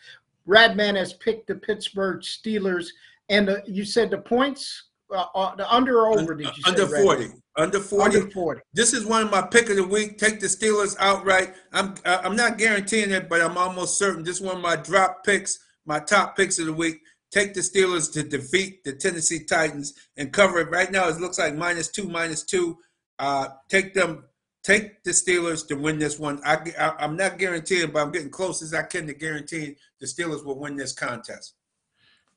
Radman 0.46 0.94
has 0.94 1.12
picked 1.12 1.48
the 1.48 1.56
Pittsburgh 1.56 2.20
Steelers, 2.20 2.86
and 3.28 3.48
the, 3.48 3.64
you 3.66 3.84
said 3.84 4.10
the 4.10 4.18
points, 4.18 4.84
uh, 5.12 5.26
uh, 5.34 5.54
the 5.56 5.72
under 5.72 6.00
or 6.00 6.18
over? 6.18 6.34
Did 6.34 6.56
you 6.56 6.62
under 6.66 6.86
say, 6.86 7.02
forty? 7.02 7.30
Under 7.56 7.78
40. 7.78 8.16
Under 8.16 8.30
40. 8.30 8.60
This 8.72 8.92
is 8.92 9.06
one 9.06 9.22
of 9.22 9.30
my 9.30 9.42
pick 9.42 9.70
of 9.70 9.76
the 9.76 9.86
week. 9.86 10.18
Take 10.18 10.40
the 10.40 10.46
Steelers 10.46 10.96
outright. 10.98 11.54
I'm 11.72 11.94
I'm 12.04 12.34
not 12.34 12.58
guaranteeing 12.58 13.12
it, 13.12 13.28
but 13.28 13.40
I'm 13.40 13.56
almost 13.56 13.98
certain 13.98 14.24
this 14.24 14.36
is 14.36 14.42
one 14.42 14.56
of 14.56 14.62
my 14.62 14.76
drop 14.76 15.24
picks, 15.24 15.58
my 15.86 16.00
top 16.00 16.36
picks 16.36 16.58
of 16.58 16.66
the 16.66 16.72
week. 16.72 17.00
Take 17.30 17.54
the 17.54 17.60
Steelers 17.60 18.12
to 18.12 18.22
defeat 18.22 18.82
the 18.84 18.92
Tennessee 18.92 19.44
Titans 19.44 19.94
and 20.16 20.32
cover 20.32 20.60
it. 20.60 20.70
Right 20.70 20.90
now, 20.90 21.08
it 21.08 21.20
looks 21.20 21.38
like 21.38 21.54
minus 21.54 21.88
two, 21.88 22.08
minus 22.08 22.44
two. 22.44 22.78
Uh, 23.18 23.48
take 23.68 23.94
them, 23.94 24.24
take 24.62 25.02
the 25.04 25.10
Steelers 25.10 25.66
to 25.68 25.74
win 25.74 25.98
this 25.98 26.18
one. 26.18 26.40
I, 26.44 26.58
I, 26.78 27.04
am 27.04 27.16
not 27.16 27.38
guaranteeing, 27.38 27.90
but 27.90 28.02
I'm 28.02 28.12
getting 28.12 28.30
close 28.30 28.62
as 28.62 28.72
I 28.72 28.82
can 28.82 29.06
to 29.08 29.14
guarantee 29.14 29.76
the 30.00 30.06
Steelers 30.06 30.44
will 30.44 30.58
win 30.58 30.76
this 30.76 30.92
contest. 30.92 31.54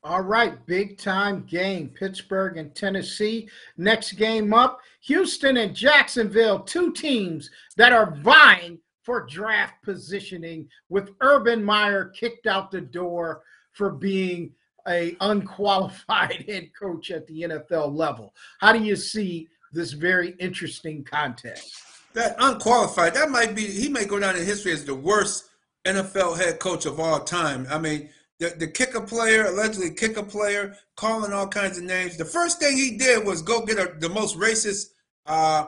All 0.04 0.22
right, 0.22 0.64
big 0.66 0.96
time 0.96 1.44
game. 1.44 1.88
Pittsburgh 1.88 2.56
and 2.56 2.74
Tennessee. 2.74 3.48
Next 3.76 4.12
game 4.12 4.54
up, 4.54 4.80
Houston 5.02 5.56
and 5.56 5.74
Jacksonville, 5.74 6.60
two 6.60 6.92
teams 6.92 7.50
that 7.76 7.92
are 7.92 8.16
vying 8.22 8.78
for 9.02 9.26
draft 9.26 9.82
positioning 9.82 10.68
with 10.88 11.10
Urban 11.20 11.64
Meyer 11.64 12.06
kicked 12.06 12.46
out 12.46 12.70
the 12.70 12.80
door 12.80 13.42
for 13.72 13.90
being 13.90 14.52
a 14.86 15.16
unqualified 15.20 16.44
head 16.48 16.70
coach 16.78 17.10
at 17.10 17.26
the 17.26 17.42
NFL 17.42 17.94
level. 17.94 18.34
How 18.60 18.72
do 18.72 18.80
you 18.80 18.96
see 18.96 19.48
this 19.72 19.92
very 19.92 20.30
interesting 20.38 21.04
contest? 21.04 21.74
That 22.14 22.36
unqualified, 22.38 23.14
that 23.14 23.30
might 23.30 23.54
be 23.54 23.66
he 23.66 23.88
may 23.88 24.04
go 24.04 24.18
down 24.18 24.36
in 24.36 24.44
history 24.44 24.72
as 24.72 24.84
the 24.84 24.94
worst 24.94 25.50
NFL 25.84 26.36
head 26.36 26.58
coach 26.58 26.86
of 26.86 27.00
all 27.00 27.20
time. 27.20 27.66
I 27.70 27.78
mean, 27.78 28.10
the, 28.38 28.54
the 28.58 28.66
kicker 28.68 29.00
player, 29.00 29.46
allegedly 29.46 29.90
kicker 29.90 30.22
player, 30.22 30.76
calling 30.96 31.32
all 31.32 31.48
kinds 31.48 31.78
of 31.78 31.84
names. 31.84 32.16
The 32.16 32.24
first 32.24 32.60
thing 32.60 32.76
he 32.76 32.96
did 32.96 33.26
was 33.26 33.42
go 33.42 33.64
get 33.64 33.78
a, 33.78 33.94
the 33.98 34.08
most 34.08 34.38
racist 34.38 34.86
uh, 35.26 35.66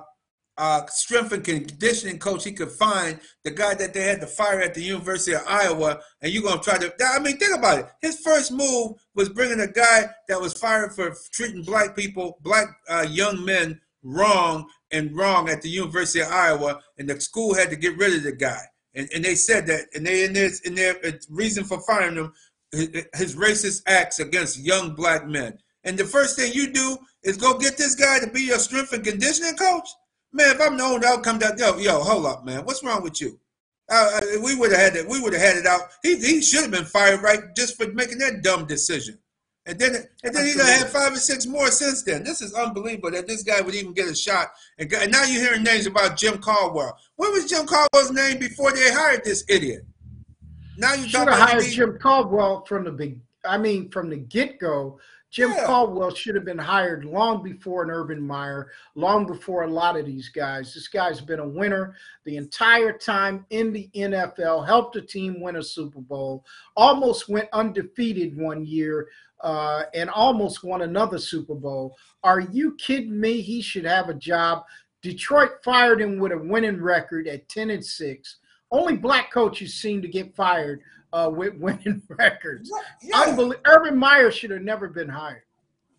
uh, 0.57 0.87
strength 0.87 1.33
and 1.33 1.43
conditioning 1.43 2.19
coach 2.19 2.45
he 2.45 2.53
could 2.53 2.71
find, 2.71 3.19
the 3.45 3.51
guy 3.51 3.75
that 3.75 3.95
they 3.95 4.03
had 4.03 4.21
to 4.21 4.27
fire 4.27 4.61
at 4.61 4.75
the 4.75 4.83
University 4.83 5.33
of 5.33 5.43
Iowa, 5.49 6.01
and 6.21 6.33
you're 6.33 6.43
gonna 6.43 6.61
try 6.61 6.77
to. 6.77 6.93
I 7.03 7.19
mean, 7.19 7.39
think 7.39 7.57
about 7.57 7.79
it. 7.79 7.87
His 8.03 8.21
first 8.21 8.53
move 8.53 8.93
was 9.15 9.31
bringing 9.31 9.61
a 9.61 9.67
guy 9.67 10.11
that 10.29 10.41
was 10.41 10.53
fired 10.53 10.95
for 10.95 11.15
treating 11.33 11.63
black 11.63 11.97
people, 11.97 12.39
black 12.43 12.67
uh, 12.89 13.07
young 13.09 13.45
men, 13.45 13.81
wrong 14.03 14.69
and 14.91 15.17
wrong 15.17 15.49
at 15.49 15.63
the 15.63 15.69
University 15.69 16.21
of 16.21 16.29
Iowa, 16.31 16.81
and 16.99 17.09
the 17.09 17.21
school 17.21 17.55
had 17.55 17.71
to 17.71 17.77
get 17.77 17.97
rid 17.97 18.15
of 18.15 18.23
the 18.23 18.33
guy. 18.33 18.61
And, 18.95 19.09
and 19.15 19.25
they 19.25 19.37
said 19.37 19.67
that, 19.69 19.87
and 19.95 20.05
they 20.05 20.25
in 20.25 20.33
their 20.33 20.51
in 20.65 20.75
their 20.75 20.97
reason 21.31 21.65
for 21.65 21.81
firing 21.81 22.17
him 22.17 22.33
his 22.73 23.37
racist 23.37 23.83
acts 23.87 24.21
against 24.21 24.61
young 24.61 24.95
black 24.95 25.27
men. 25.27 25.59
And 25.85 25.99
the 25.99 26.05
first 26.05 26.37
thing 26.37 26.53
you 26.53 26.73
do 26.73 26.99
is 27.23 27.37
go 27.37 27.59
get 27.59 27.77
this 27.77 27.95
guy 27.95 28.21
to 28.21 28.31
be 28.31 28.43
your 28.43 28.59
strength 28.59 28.93
and 28.93 29.05
conditioning 29.05 29.57
coach. 29.57 29.89
Man, 30.33 30.55
if 30.55 30.61
I'm 30.61 30.81
owner, 30.81 31.07
I'll 31.07 31.21
come 31.21 31.39
down. 31.39 31.59
Yo, 31.59 31.79
yo, 31.79 32.01
hold 32.01 32.27
up, 32.27 32.45
man. 32.45 32.65
What's 32.65 32.85
wrong 32.85 33.03
with 33.03 33.21
you? 33.21 33.39
Uh, 33.91 34.21
uh 34.23 34.41
we 34.45 34.55
would 34.55 34.71
have 34.71 34.81
had 34.81 34.97
it. 34.97 35.09
We 35.09 35.21
would 35.21 35.33
have 35.33 35.43
had 35.43 35.57
it 35.57 35.67
out. 35.67 35.81
He, 36.03 36.17
he 36.17 36.43
should 36.43 36.63
have 36.63 36.71
been 36.71 36.85
fired 36.85 37.23
right 37.23 37.41
just 37.57 37.77
for 37.77 37.91
making 37.93 38.19
that 38.19 38.43
dumb 38.43 38.67
decision. 38.67 39.19
And 39.67 39.79
then 39.79 39.95
and 40.25 40.35
then 40.35 40.47
he 40.47 40.53
had 40.59 40.89
five 40.89 41.13
or 41.13 41.17
six 41.17 41.47
more 41.47 41.71
since 41.71 42.03
then. 42.03 42.25
This 42.25 42.41
is 42.41 42.55
unbelievable 42.55 43.11
that 43.11 43.27
this 43.27 43.43
guy 43.43 43.61
would 43.61 43.75
even 43.75 43.93
get 43.93 44.09
a 44.09 44.15
shot. 44.15 44.53
And, 44.79 44.91
and 44.93 45.13
now 45.13 45.25
you're 45.25 45.43
hearing 45.43 45.63
names 45.63 45.87
about 45.87 46.17
Jim 46.17 46.39
Caldwell. 46.39 46.97
What 47.17 47.33
was 47.33 47.51
Jim 47.51 47.67
Caldwell's 47.67 48.13
name 48.13 48.39
before 48.39 48.73
they 48.73 48.91
hired 48.93 49.25
this 49.25 49.45
idiot? 49.49 49.85
Now 50.77 50.95
you 50.95 51.09
should 51.09 51.29
have 51.29 51.39
hired 51.39 51.65
Jim 51.65 51.99
Caldwell 51.99 52.65
from 52.65 52.85
the 52.85 52.93
big. 52.93 53.21
I 53.45 53.59
mean, 53.59 53.91
from 53.91 54.11
the 54.11 54.17
get 54.17 54.59
go. 54.59 54.99
Jim 55.31 55.51
Yeah. 55.51 55.65
Caldwell 55.65 56.13
should 56.13 56.35
have 56.35 56.45
been 56.45 56.59
hired 56.59 57.05
long 57.05 57.43
before 57.43 57.85
an 57.85 57.91
Urban 57.91 58.21
Meyer, 58.21 58.73
long 58.97 59.27
before 59.27 59.63
a 59.63 59.71
lot 59.71 59.97
of 59.97 60.05
these 60.05 60.29
guys. 60.29 60.75
This 60.75 60.89
guy's 60.89 61.21
been 61.21 61.39
a 61.39 61.49
winner 61.49 61.95
the 62.25 62.37
entire 62.37 62.93
time 62.93 63.47
in 63.51 63.73
the 63.73 63.89
NFL, 63.95 64.67
helped 64.67 64.97
a 64.97 65.03
team 65.03 65.41
win 65.41 65.57
a 65.57 65.63
Super 65.63 66.01
Bowl, 66.01 66.45
almost 66.77 67.29
went 67.29 67.49
undefeated 67.53 68.37
one 68.37 68.65
year, 68.65 69.09
uh, 69.43 69.85
and 69.95 70.11
almost 70.11 70.65
won 70.65 70.83
another 70.83 71.19
Super 71.19 71.55
Bowl. 71.55 71.97
Are 72.25 72.41
you 72.41 72.75
kidding 72.75 73.19
me? 73.19 73.41
He 73.41 73.63
should 73.63 73.85
have 73.85 74.09
a 74.09 74.15
job. 74.15 74.65
Detroit 75.01 75.63
fired 75.65 76.01
him 76.01 76.19
with 76.19 76.33
a 76.33 76.39
winning 76.39 76.83
record 76.83 77.29
at 77.29 77.49
10 77.49 77.71
and 77.71 77.85
6. 77.85 78.37
Only 78.71 78.97
black 78.97 79.33
coaches 79.33 79.75
seem 79.75 80.01
to 80.03 80.09
get 80.09 80.35
fired 80.35 80.81
uh, 81.13 81.31
with 81.33 81.55
winning 81.59 82.03
records. 82.09 82.71
Yeah. 83.03 83.25
Unbelie- 83.27 83.61
Urban 83.67 83.97
Meyer 83.97 84.31
should 84.31 84.51
have 84.51 84.63
never 84.63 84.89
been 84.89 85.09
hired. 85.09 85.43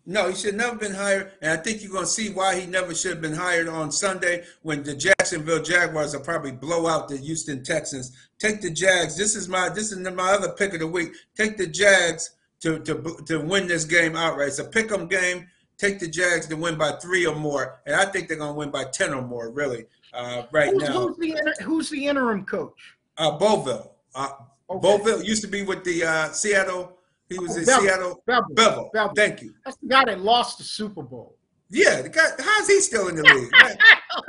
No, 0.04 0.28
he 0.30 0.34
should 0.34 0.56
never 0.56 0.74
been 0.74 0.94
hired, 0.94 1.30
and 1.42 1.52
I 1.52 1.62
think 1.62 1.80
you're 1.80 1.92
going 1.92 2.06
to 2.06 2.10
see 2.10 2.30
why 2.30 2.58
he 2.58 2.66
never 2.66 2.92
should 2.92 3.12
have 3.12 3.20
been 3.20 3.34
hired 3.34 3.68
on 3.68 3.92
Sunday 3.92 4.42
when 4.62 4.82
the 4.82 4.96
Jacksonville 4.96 5.62
Jaguars 5.62 6.12
will 6.12 6.24
probably 6.24 6.50
blow 6.50 6.88
out 6.88 7.08
the 7.08 7.16
Houston 7.16 7.62
Texans. 7.62 8.10
Take 8.40 8.60
the 8.62 8.70
Jags. 8.70 9.16
This 9.16 9.36
is 9.36 9.48
my 9.48 9.68
this 9.68 9.92
is 9.92 9.98
my 10.00 10.32
other 10.32 10.48
pick 10.54 10.74
of 10.74 10.80
the 10.80 10.88
week. 10.88 11.12
Take 11.36 11.56
the 11.56 11.68
Jags 11.68 12.30
to 12.62 12.80
to 12.80 13.16
to 13.28 13.38
win 13.42 13.68
this 13.68 13.84
game 13.84 14.16
outright. 14.16 14.48
It's 14.48 14.58
a 14.58 14.64
pick 14.64 14.90
'em 14.90 15.06
game. 15.06 15.46
Take 15.82 15.98
the 15.98 16.06
Jags 16.06 16.46
to 16.46 16.54
win 16.54 16.76
by 16.78 16.92
three 16.92 17.26
or 17.26 17.34
more, 17.34 17.80
and 17.86 17.96
I 17.96 18.04
think 18.04 18.28
they're 18.28 18.36
going 18.36 18.50
to 18.52 18.56
win 18.56 18.70
by 18.70 18.84
ten 18.84 19.12
or 19.12 19.20
more. 19.20 19.50
Really, 19.50 19.86
uh, 20.14 20.42
right 20.52 20.70
Who's, 20.72 20.84
now, 20.84 20.92
who's 21.08 21.16
the 21.16 21.30
inter- 21.32 21.54
who's 21.64 21.90
the 21.90 22.06
interim 22.06 22.44
coach? 22.46 22.94
uh, 23.18 23.36
Boville. 23.36 23.90
Uh, 24.14 24.28
Okay. 24.70 24.80
Boville 24.80 25.22
used 25.24 25.42
to 25.42 25.48
be 25.48 25.62
with 25.64 25.82
the 25.84 26.04
uh, 26.04 26.28
Seattle. 26.28 26.96
He 27.28 27.36
was 27.38 27.56
Oh, 27.56 27.58
in 27.58 27.64
Bevell. 27.66 27.80
Seattle. 27.80 28.22
Bevell. 28.28 28.48
Bevell. 28.54 28.90
Bevell. 28.94 29.16
Thank 29.16 29.42
you. 29.42 29.54
That's 29.64 29.76
the 29.78 29.88
guy 29.88 30.04
that 30.04 30.20
lost 30.20 30.58
the 30.58 30.64
Super 30.64 31.02
Bowl. 31.02 31.34
Yeah, 31.68 32.00
the 32.00 32.08
guy. 32.08 32.28
How's 32.38 32.68
he 32.68 32.78
still 32.80 33.08
in 33.08 33.16
the 33.16 33.22
league? 33.24 33.50
Man, 33.60 33.76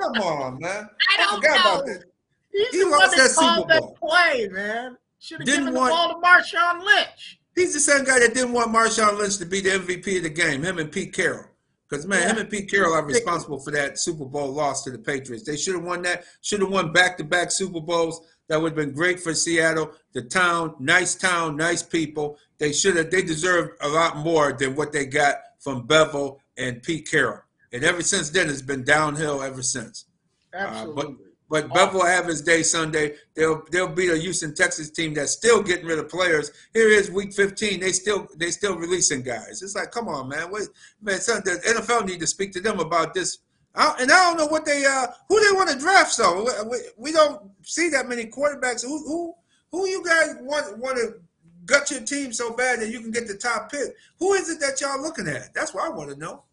come 0.02 0.24
on, 0.24 0.60
man. 0.60 0.89
I 1.13 1.18
don't 1.18 1.36
forgot 1.36 1.60
about 1.60 1.86
that. 1.86 2.04
He's 2.52 2.70
He 2.72 2.80
the 2.80 2.89
one 2.89 3.00
lost 3.00 3.16
that 3.16 3.28
that 3.30 3.36
called 3.36 3.58
Super 3.70 3.74
that 3.74 3.80
Bowl. 3.82 3.98
play, 4.02 4.48
man. 4.50 4.98
Should 5.20 5.38
have 5.42 5.46
given 5.48 5.74
want- 5.76 5.92
the 5.92 6.20
ball 6.20 6.20
to 6.20 6.28
Marshawn 6.28 6.84
Lynch. 6.84 7.39
He's 7.56 7.74
the 7.74 7.80
same 7.80 8.04
guy 8.04 8.20
that 8.20 8.34
didn't 8.34 8.54
want 8.54 8.74
Marshawn 8.74 9.18
Lynch 9.18 9.38
to 9.38 9.46
be 9.46 9.62
the 9.62 9.72
MVP 9.72 10.18
of 10.18 10.24
the 10.24 10.30
game. 10.30 10.63
Him 10.63 10.80
and 10.80 10.92
Pete 10.92 11.13
Carroll. 11.13 11.46
Because 11.88 12.08
man, 12.08 12.22
Yeah. 12.24 12.30
him 12.32 12.38
and 12.39 12.50
Pete 12.50 12.70
Carroll 12.72 12.94
are 12.94 13.06
responsible 13.06 13.60
for 13.60 13.70
that 13.72 14.00
Super 14.00 14.26
Bowl 14.26 14.52
loss 14.52 14.84
to 14.86 14.92
the 14.92 14.98
Patriots. 14.98 15.46
They 15.46 15.58
should 15.58 15.76
have 15.76 15.84
won 15.84 16.02
that. 16.04 16.24
Should 16.42 16.62
have 16.62 16.72
won 16.72 16.92
back-to-back 16.92 17.52
Super 17.52 17.80
Bowls. 17.82 18.22
That 18.48 18.62
would 18.62 18.72
have 18.72 18.76
been 18.76 18.94
great 18.94 19.20
for 19.20 19.34
Seattle. 19.34 19.92
The 20.13 20.24
town, 20.24 20.76
nice 20.80 21.16
town, 21.16 21.56
nice 21.56 21.84
people. 21.84 22.38
They 22.58 22.74
should 22.74 22.96
have. 22.96 23.12
They 23.12 23.22
deserved 23.22 23.72
a 23.82 23.88
lot 23.88 24.18
more 24.18 24.54
than 24.54 24.76
what 24.76 24.92
they 24.92 25.06
got 25.06 25.36
from 25.60 25.88
Bevell 25.88 26.39
and 26.58 26.82
Pete 26.82 27.10
Carroll. 27.10 27.42
And 27.72 27.84
ever 27.84 28.02
since 28.02 28.30
then, 28.30 28.50
it's 28.50 28.62
been 28.62 28.84
downhill 28.84 29.42
ever 29.44 29.62
since. 29.63 30.06
Uh, 30.54 30.58
Absolutely. 30.58 31.16
But 31.54 31.70
Bevell 31.70 31.94
will 31.94 32.06
have 32.08 32.26
his 32.26 32.42
day 32.42 32.63
Sunday. 32.63 33.13
They'll 33.36 33.62
they'll 33.70 33.88
beat 33.88 34.10
a 34.10 34.18
Houston 34.18 34.56
Texas 34.56 34.89
team 34.89 35.13
that's 35.13 35.34
still 35.34 35.62
getting 35.62 35.86
rid 35.86 36.00
of 36.00 36.10
players. 36.10 36.50
Here 36.74 36.89
is 36.89 37.12
week 37.12 37.32
15. 37.32 37.80
They 37.80 37.92
still 37.92 38.28
they 38.36 38.50
still 38.50 38.76
releasing 38.76 39.22
guys. 39.22 39.62
It's 39.62 39.76
like, 39.76 39.92
come 39.92 40.08
on, 40.08 40.30
man. 40.30 40.50
Wait, 40.50 40.70
man, 41.00 41.20
son, 41.20 41.44
the 41.46 41.52
NFL 41.52 42.08
need 42.08 42.22
to 42.22 42.26
speak 42.26 42.54
to 42.54 42.60
them 42.60 42.80
about 42.80 43.13
this. 43.13 43.38
I, 43.76 43.96
and 44.00 44.12
I 44.12 44.16
don't 44.16 44.38
know 44.38 44.48
what 44.48 44.66
they 44.66 44.84
uh 44.84 45.06
who 45.30 45.39
they 45.46 45.56
want 45.56 45.70
to 45.70 45.78
draft. 45.78 46.12
So 46.13 46.50
we, 46.68 46.78
we 46.98 47.12
don't 47.12 47.39
see 47.62 47.88
that 47.89 48.10
many 48.10 48.26
quarterbacks. 48.26 48.84
Who 48.84 48.98
who 49.06 49.36
who 49.72 49.88
you 49.88 50.04
guys 50.04 50.36
want 50.42 50.80
want 50.80 50.98
to 50.98 51.22
gut 51.68 51.92
your 51.92 52.02
team 52.02 52.34
so 52.34 52.56
bad 52.56 52.80
that 52.80 52.89
you 52.89 53.00
can 53.00 53.12
get 53.12 53.28
the 53.28 53.38
top 53.38 53.72
pick? 53.72 53.96
Who 54.18 54.34
is 54.34 54.50
it 54.50 54.60
that 54.60 54.82
y'all 54.82 55.00
looking 55.00 55.28
at? 55.28 55.54
That's 55.54 55.72
what 55.72 55.84
I 55.84 55.89
want 55.89 56.10
to 56.10 56.16
know. 56.16 56.46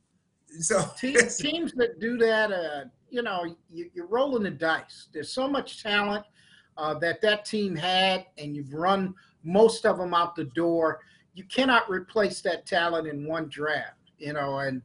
So 0.58 0.84
Te- 0.98 1.16
teams 1.38 1.72
that 1.72 2.00
do 2.00 2.18
that, 2.18 2.52
uh, 2.52 2.84
you 3.10 3.22
know, 3.22 3.56
you, 3.70 3.90
you're 3.92 4.06
rolling 4.06 4.44
the 4.44 4.50
dice. 4.50 5.08
There's 5.12 5.32
so 5.32 5.48
much 5.48 5.82
talent 5.82 6.24
uh, 6.76 6.94
that 7.00 7.20
that 7.22 7.44
team 7.44 7.76
had, 7.76 8.26
and 8.38 8.54
you've 8.54 8.72
run 8.72 9.14
most 9.44 9.84
of 9.84 9.98
them 9.98 10.14
out 10.14 10.34
the 10.34 10.44
door. 10.44 11.00
You 11.34 11.44
cannot 11.44 11.88
replace 11.90 12.40
that 12.42 12.66
talent 12.66 13.06
in 13.06 13.26
one 13.26 13.48
draft, 13.48 13.96
you 14.18 14.32
know, 14.32 14.58
and 14.58 14.82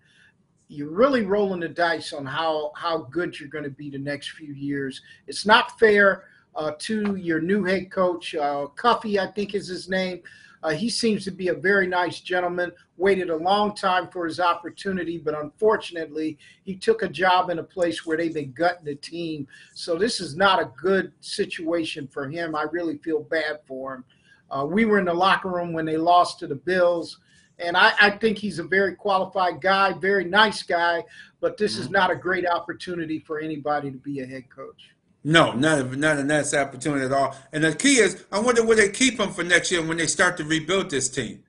you're 0.68 0.92
really 0.92 1.22
rolling 1.24 1.60
the 1.60 1.70
dice 1.70 2.14
on 2.14 2.26
how 2.26 2.72
how 2.76 3.08
good 3.12 3.40
you're 3.40 3.50
going 3.50 3.64
to 3.64 3.70
be 3.70 3.90
the 3.90 4.00
next 4.00 4.32
few 4.32 4.54
years. 4.54 5.02
It's 5.28 5.46
not 5.46 5.80
fair 5.80 6.26
uh, 6.56 6.72
to 6.80 7.16
your 7.16 7.40
new 7.40 7.64
head 7.64 7.92
coach, 7.92 8.34
uh, 8.36 8.68
Cuffy, 8.76 9.20
I 9.20 9.28
think 9.28 9.54
is 9.54 9.68
his 9.68 9.90
name. 9.90 10.22
Uh, 10.66 10.72
he 10.72 10.90
seems 10.90 11.24
to 11.24 11.30
be 11.30 11.50
a 11.50 11.54
very 11.54 11.86
nice 11.86 12.22
gentleman. 12.22 12.72
Waited 12.98 13.30
a 13.30 13.36
long 13.38 13.76
time 13.76 14.08
for 14.08 14.26
his 14.26 14.40
opportunity, 14.40 15.20
but 15.20 15.40
unfortunately, 15.40 16.40
he 16.64 16.76
took 16.76 17.04
a 17.04 17.08
job 17.08 17.52
in 17.52 17.60
a 17.60 17.64
place 17.64 18.04
where 18.04 18.18
they've 18.18 18.34
been 18.34 18.52
gutting 18.52 18.86
the 18.86 18.96
team. 18.96 19.48
So 19.76 19.96
this 19.96 20.20
is 20.20 20.36
not 20.36 20.60
a 20.60 20.72
good 20.76 21.14
situation 21.22 22.08
for 22.08 22.28
him. 22.28 22.56
I 22.56 22.64
really 22.72 22.98
feel 22.98 23.20
bad 23.20 23.60
for 23.68 23.94
him. 23.94 24.06
Uh, 24.50 24.66
we 24.68 24.86
were 24.86 24.98
in 24.98 25.06
the 25.06 25.14
locker 25.14 25.50
room 25.50 25.72
when 25.72 25.86
they 25.86 25.98
lost 25.98 26.40
to 26.40 26.48
the 26.48 26.56
Bills, 26.56 27.20
and 27.60 27.78
I, 27.78 27.94
I 28.02 28.10
think 28.10 28.40
he's 28.40 28.58
a 28.58 28.64
very 28.64 28.96
qualified 28.96 29.62
guy, 29.62 29.94
very 29.94 30.26
nice 30.26 30.64
guy. 30.64 31.04
But 31.42 31.58
this 31.58 31.78
is 31.78 31.92
not 31.92 32.10
a 32.10 32.16
great 32.16 32.48
opportunity 32.48 33.20
for 33.20 33.38
anybody 33.38 33.92
to 33.92 33.98
be 33.98 34.22
a 34.22 34.26
head 34.26 34.50
coach. 34.50 34.95
No, 35.28 35.54
not 35.54 35.80
a, 35.80 35.84
not 35.96 36.18
a 36.18 36.24
nice 36.24 36.54
opportunity 36.54 37.04
at 37.04 37.12
all. 37.12 37.36
And 37.52 37.64
the 37.64 37.74
key 37.74 37.96
is, 37.96 38.24
I 38.32 38.40
wonder 38.40 38.64
will 38.64 38.78
they 38.78 38.90
keep 38.90 39.20
him 39.20 39.32
for 39.32 39.44
next 39.44 39.72
year 39.72 39.82
when 39.82 39.98
they 39.98 40.06
start 40.06 40.38
to 40.38 40.44
rebuild 40.44 40.92
this 40.92 41.10
team. 41.10 41.44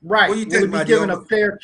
Right. 0.00 0.28
What 0.28 0.36
do 0.36 0.40
you 0.40 0.46
think, 0.46 0.72
be 0.72 0.84
given 0.84 1.10
a 1.10 1.20
fair? 1.22 1.58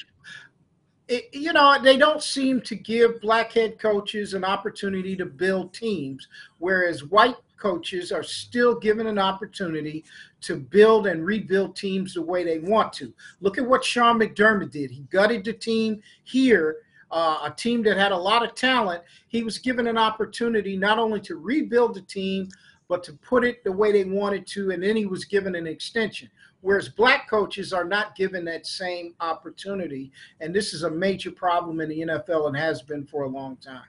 It, 1.06 1.28
you 1.32 1.52
know, 1.52 1.78
they 1.80 1.96
don't 1.96 2.20
seem 2.20 2.62
to 2.62 2.74
give 2.74 3.20
black 3.20 3.52
head 3.52 3.78
coaches 3.78 4.34
an 4.34 4.42
opportunity 4.42 5.14
to 5.14 5.24
build 5.24 5.72
teams, 5.72 6.26
whereas 6.58 7.04
white 7.04 7.36
coaches 7.58 8.10
are 8.10 8.24
still 8.24 8.74
given 8.74 9.06
an 9.06 9.20
opportunity 9.20 10.04
to 10.40 10.56
build 10.56 11.06
and 11.06 11.24
rebuild 11.24 11.76
teams 11.76 12.14
the 12.14 12.22
way 12.22 12.42
they 12.42 12.58
want 12.58 12.92
to. 12.94 13.14
Look 13.40 13.56
at 13.56 13.64
what 13.64 13.84
Sean 13.84 14.18
McDermott 14.18 14.72
did. 14.72 14.90
He 14.90 15.02
gutted 15.10 15.44
the 15.44 15.52
team 15.52 16.02
here, 16.24 16.78
uh, 17.12 17.40
a 17.44 17.54
team 17.56 17.82
that 17.84 17.96
had 17.96 18.10
a 18.10 18.16
lot 18.16 18.44
of 18.44 18.54
talent. 18.54 19.02
He 19.28 19.44
was 19.44 19.58
given 19.58 19.86
an 19.86 19.98
opportunity 19.98 20.76
not 20.76 20.98
only 20.98 21.20
to 21.20 21.36
rebuild 21.36 21.94
the 21.94 22.02
team, 22.02 22.48
but 22.88 23.04
to 23.04 23.12
put 23.12 23.44
it 23.44 23.62
the 23.62 23.72
way 23.72 23.92
they 23.92 24.04
wanted 24.04 24.46
to, 24.48 24.70
and 24.70 24.82
then 24.82 24.96
he 24.96 25.06
was 25.06 25.24
given 25.24 25.54
an 25.54 25.66
extension 25.66 26.28
whereas 26.62 26.88
black 26.88 27.28
coaches 27.28 27.72
are 27.72 27.84
not 27.84 28.16
given 28.16 28.44
that 28.46 28.66
same 28.66 29.14
opportunity. 29.20 30.10
And 30.40 30.54
this 30.54 30.72
is 30.72 30.84
a 30.84 30.90
major 30.90 31.30
problem 31.30 31.80
in 31.80 31.90
the 31.90 32.00
NFL 32.00 32.46
and 32.48 32.56
has 32.56 32.80
been 32.80 33.04
for 33.04 33.24
a 33.24 33.28
long 33.28 33.56
time. 33.56 33.84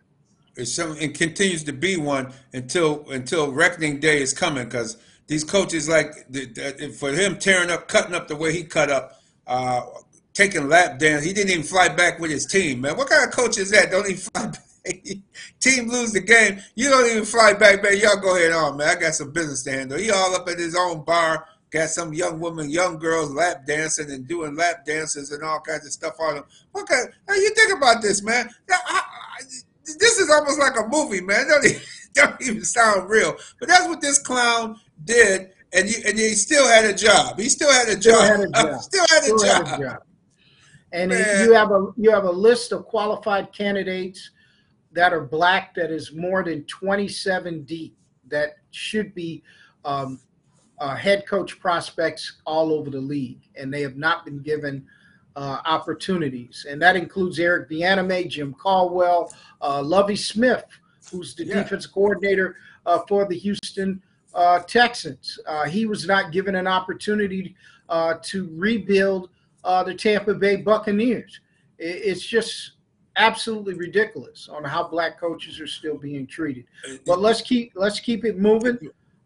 It's 0.56 0.74
some, 0.74 0.98
and 1.00 1.16
continues 1.16 1.64
to 1.64 1.74
be 1.74 1.98
one 1.98 2.32
until 2.52 3.10
until 3.10 3.52
reckoning 3.52 4.00
day 4.00 4.22
is 4.22 4.34
coming. 4.34 4.66
Because 4.66 4.98
these 5.26 5.44
coaches, 5.44 5.90
like 5.90 6.12
the, 6.30 6.46
the, 6.46 6.90
for 6.90 7.12
him 7.12 7.40
tearing 7.40 7.72
up, 7.72 7.88
cutting 7.88 8.14
up 8.14 8.28
the 8.28 8.36
way 8.36 8.54
he 8.54 8.64
cut 8.64 8.92
up, 8.92 9.20
uh, 9.48 9.82
taking 10.34 10.68
lap 10.70 11.00
dance, 11.00 11.24
he 11.24 11.34
didn't 11.34 11.52
even 11.52 11.64
fly 11.64 11.90
back 11.90 12.20
with 12.20 12.32
his 12.32 12.46
team. 12.46 12.82
Man, 12.82 12.98
what 12.98 13.10
kind 13.10 13.24
of 13.28 13.32
coach 13.36 13.58
is 13.58 13.70
that? 13.72 13.92
Don't 13.92 14.06
even 14.08 14.18
fly 14.34 14.48
back. 14.48 14.64
Team 15.62 15.88
lose 15.90 16.12
the 16.12 16.20
game, 16.20 16.60
you 16.76 16.90
don't 16.90 17.10
even 17.10 17.24
fly 17.24 17.54
back, 17.54 17.82
man. 17.82 17.98
Y'all 17.98 18.18
go 18.20 18.36
ahead 18.36 18.52
on, 18.52 18.76
man. 18.76 18.90
I 18.90 19.00
got 19.00 19.14
some 19.14 19.32
business 19.32 19.64
to 19.64 19.72
handle. 19.72 19.98
He 19.98 20.12
all 20.12 20.36
up 20.36 20.48
at 20.50 20.60
his 20.60 20.76
own 20.76 21.06
bar, 21.06 21.46
got 21.72 21.88
some 21.90 22.14
young 22.14 22.38
woman, 22.40 22.70
young 22.70 23.00
girls 23.00 23.32
lap 23.32 23.66
dancing 23.66 24.12
and 24.12 24.28
doing 24.28 24.56
lap 24.58 24.86
dances 24.86 25.32
and 25.32 25.42
all 25.42 25.62
kinds 25.62 25.86
of 25.86 25.94
stuff 25.94 26.16
on 26.20 26.36
them. 26.36 26.44
What 26.74 26.88
kind? 26.90 27.08
How 27.30 27.36
you 27.36 27.50
think 27.56 27.78
about 27.78 28.02
this, 28.02 28.22
man? 28.24 28.50
I, 28.70 28.74
I, 28.86 28.98
I, 29.40 29.44
this 29.86 30.20
is 30.20 30.30
almost 30.30 30.60
like 30.60 30.76
a 30.78 30.86
movie, 30.90 31.22
man. 31.22 31.48
Don't 31.48 31.66
even, 31.70 31.82
don't 32.14 32.42
even 32.42 32.64
sound 32.66 33.10
real. 33.10 33.38
But 33.62 33.70
that's 33.70 33.88
what 33.88 34.02
this 34.02 34.20
clown 34.20 34.80
did, 35.06 35.52
and 35.72 35.90
you, 35.90 35.96
and 36.06 36.20
he 36.20 36.30
still 36.36 36.68
had 36.68 36.84
a 36.84 36.94
job. 36.94 37.40
He 37.40 37.48
still 37.48 37.72
had 37.72 37.88
a 37.88 38.02
Still 38.02 38.20
job. 38.20 38.24
had 38.26 38.40
a 38.42 38.48
job. 38.52 38.82
Still 38.82 39.06
had 39.10 39.20
a 39.24 39.24
Still 39.24 39.40
job. 39.40 40.04
Had 40.94 41.12
a 41.12 41.16
job. 41.16 41.18
And 41.18 41.28
Man. 41.40 41.46
you 41.46 41.54
have 41.54 41.72
a 41.72 41.88
you 41.98 42.12
have 42.12 42.24
a 42.26 42.32
list 42.32 42.72
of 42.72 42.86
qualified 42.86 43.52
candidates 43.52 44.32
that 44.92 45.12
are 45.14 45.22
black 45.22 45.74
that 45.76 45.92
is 45.92 46.14
more 46.14 46.44
than 46.44 46.64
27 46.66 47.64
deep 47.64 47.98
that 48.28 48.56
should 48.72 49.14
be 49.16 49.44
um, 49.86 50.20
uh, 50.80 50.96
head 50.96 51.26
coach 51.28 51.60
prospects 51.60 52.40
all 52.46 52.72
over 52.72 52.90
the 52.90 53.00
league, 53.00 53.42
and 53.56 53.74
they 53.74 53.82
have 53.82 53.98
not 53.98 54.26
been 54.26 54.40
given 54.40 54.86
uh, 55.36 55.60
opportunities. 55.66 56.66
And 56.70 56.82
that 56.82 56.96
includes 56.96 57.40
Eric 57.40 57.70
Bieniemy, 57.70 58.30
Jim 58.30 58.54
Caldwell, 58.54 59.34
uh, 59.62 59.82
Lovie 59.82 60.16
Smith, 60.16 60.66
who's 61.12 61.36
the 61.36 61.46
Yeah. 61.46 61.64
defense 61.64 61.86
coordinator 61.86 62.58
uh, 62.86 63.00
for 63.08 63.26
the 63.26 63.38
Houston 63.38 64.02
uh, 64.34 64.60
Texans. 64.60 65.40
Uh, 65.48 65.66
he 65.66 65.86
was 65.86 66.08
not 66.08 66.32
given 66.32 66.56
an 66.56 66.68
opportunity 66.68 67.56
uh, 67.90 68.16
to 68.24 68.50
rebuild 68.56 69.30
uh, 69.64 69.84
the 69.84 69.94
Tampa 69.94 70.34
Bay 70.34 70.58
Buccaneers. 70.58 71.40
It's 71.78 72.26
just 72.26 72.74
absolutely 73.16 73.74
ridiculous 73.74 74.50
on 74.50 74.64
how 74.64 74.88
black 74.88 75.20
coaches 75.20 75.60
are 75.60 75.68
still 75.68 75.98
being 75.98 76.26
treated. 76.28 76.66
But 77.06 77.20
let's 77.20 77.42
keep 77.42 77.74
let's 77.76 78.00
keep 78.00 78.26
it 78.26 78.38
moving. 78.38 78.78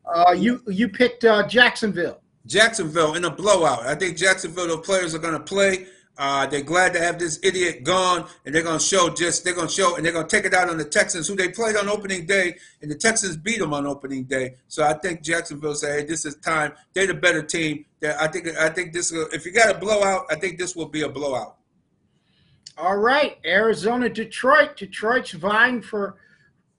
Uh, 0.06 0.32
you 0.38 0.62
you 0.67 0.89
picked 0.89 1.26
uh, 1.26 1.47
Jacksonville. 1.47 2.21
Jacksonville 2.45 3.15
in 3.15 3.26
a 3.26 3.30
blowout. 3.30 3.86
I 3.86 3.93
think 3.93 4.17
Jacksonville, 4.17 4.67
the 4.67 4.78
players 4.78 5.13
are 5.13 5.19
going 5.19 5.34
to 5.34 5.39
play. 5.39 5.88
Uh, 6.19 6.47
they're 6.47 6.63
glad 6.63 6.93
to 6.93 6.99
have 6.99 7.19
this 7.19 7.39
idiot 7.43 7.84
gone, 7.84 8.27
and 8.45 8.53
they're 8.56 8.63
going 8.63 8.80
to 8.80 8.84
show 8.84 9.08
just 9.10 9.43
they're 9.43 9.53
going 9.53 9.67
to 9.67 9.73
show 9.73 9.95
and 9.97 10.03
they're 10.06 10.12
going 10.13 10.27
to 10.27 10.36
take 10.36 10.45
it 10.45 10.53
out 10.53 10.67
on 10.67 10.77
the 10.77 10.84
Texans, 10.84 11.27
who 11.27 11.36
they 11.36 11.49
played 11.49 11.75
on 11.75 11.88
opening 11.88 12.25
day, 12.25 12.56
and 12.82 12.89
the 12.89 12.95
Texans 12.95 13.38
beat 13.38 13.60
them 13.60 13.71
on 13.71 13.86
opening 13.86 14.23
day. 14.23 14.56
So 14.67 14.84
I 14.84 14.93
think 14.93 15.21
Jacksonville 15.21 15.75
say, 15.75 15.99
"Hey, 15.99 16.06
this 16.06 16.25
is 16.25 16.36
time." 16.38 16.73
They're 16.93 17.06
the 17.06 17.13
better 17.13 17.43
team. 17.43 17.86
They're, 17.99 18.19
I 18.19 18.27
think 18.30 18.47
I 18.47 18.69
think 18.69 18.93
this 18.93 19.12
if 19.12 19.45
you 19.45 19.51
got 19.51 19.75
a 19.75 19.77
blowout, 19.77 20.25
I 20.32 20.36
think 20.36 20.58
this 20.58 20.75
will 20.75 20.88
be 20.88 21.03
a 21.03 21.10
blowout. 21.10 21.58
All 22.80 22.97
right, 22.97 23.38
Arizona, 23.45 24.10
Detroit. 24.10 24.75
Detroit's 24.77 25.32
vying 25.32 25.82
for 25.84 26.15